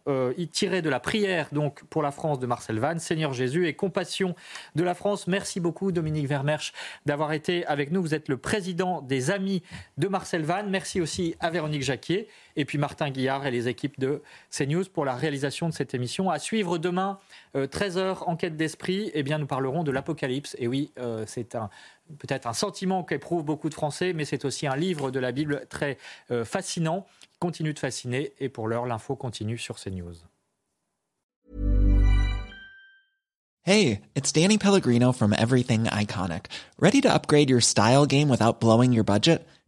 tirée 0.52 0.82
de 0.82 0.90
la 0.90 1.00
prière 1.00 1.48
donc 1.52 1.82
pour 1.84 2.02
la 2.02 2.10
France 2.10 2.38
de 2.40 2.46
Marcel 2.46 2.78
Vannes, 2.78 2.98
Seigneur 2.98 3.32
Jésus 3.32 3.66
et 3.66 3.72
compassion 3.72 4.34
de 4.74 4.84
la 4.84 4.94
France. 4.94 5.28
Merci 5.28 5.60
beaucoup 5.60 5.92
Dominique 5.92 6.26
Vermersch 6.26 6.74
d'avoir 7.06 7.32
été 7.32 7.64
avec 7.64 7.90
nous. 7.90 8.02
Vous 8.02 8.14
êtes 8.14 8.28
le 8.28 8.36
président 8.36 9.00
des 9.00 9.30
Amis 9.30 9.62
de 9.96 10.08
Marcel 10.08 10.42
Vannes. 10.42 10.68
Merci 10.68 11.00
aussi 11.00 11.36
à 11.40 11.48
Véronique 11.48 11.84
Jacquier 11.84 12.28
et 12.56 12.66
puis 12.66 12.76
Martin 12.76 13.08
Guillard 13.10 13.46
et 13.46 13.50
les 13.50 13.68
équipes 13.68 13.98
de 13.98 14.22
CNews 14.50 14.84
pour 14.92 15.06
la 15.06 15.14
réalisation 15.14 15.69
de 15.70 15.74
cette 15.74 15.94
émission. 15.94 16.30
À 16.30 16.38
suivre 16.38 16.78
demain, 16.78 17.18
13h, 17.54 17.98
euh, 17.98 18.14
enquête 18.26 18.56
d'esprit, 18.56 19.10
eh 19.14 19.22
bien, 19.22 19.38
nous 19.38 19.46
parlerons 19.46 19.82
de 19.82 19.90
l'Apocalypse. 19.90 20.54
Et 20.58 20.68
oui, 20.68 20.92
euh, 20.98 21.24
c'est 21.26 21.54
un, 21.54 21.70
peut-être 22.18 22.46
un 22.46 22.52
sentiment 22.52 23.02
qu'éprouvent 23.02 23.44
beaucoup 23.44 23.68
de 23.68 23.74
Français, 23.74 24.12
mais 24.12 24.24
c'est 24.24 24.44
aussi 24.44 24.66
un 24.66 24.76
livre 24.76 25.10
de 25.10 25.18
la 25.18 25.32
Bible 25.32 25.66
très 25.68 25.98
euh, 26.30 26.44
fascinant, 26.44 27.06
continue 27.38 27.72
de 27.72 27.78
fasciner. 27.78 28.32
Et 28.38 28.48
pour 28.48 28.68
l'heure, 28.68 28.86
l'info 28.86 29.16
continue 29.16 29.58
sur 29.58 29.76
CNews. 29.76 30.14
Hey, 33.62 34.00
it's 34.16 34.32
Danny 34.32 34.58
Pellegrino 34.58 35.12
from 35.12 35.34
Everything 35.34 35.84
Iconic. 35.84 36.46
Ready 36.78 37.00
to 37.02 37.08
upgrade 37.12 37.50
your 37.50 37.60
style 37.60 38.06
game 38.06 38.30
without 38.30 38.58
blowing 38.60 38.92
your 38.92 39.04
budget? 39.04 39.46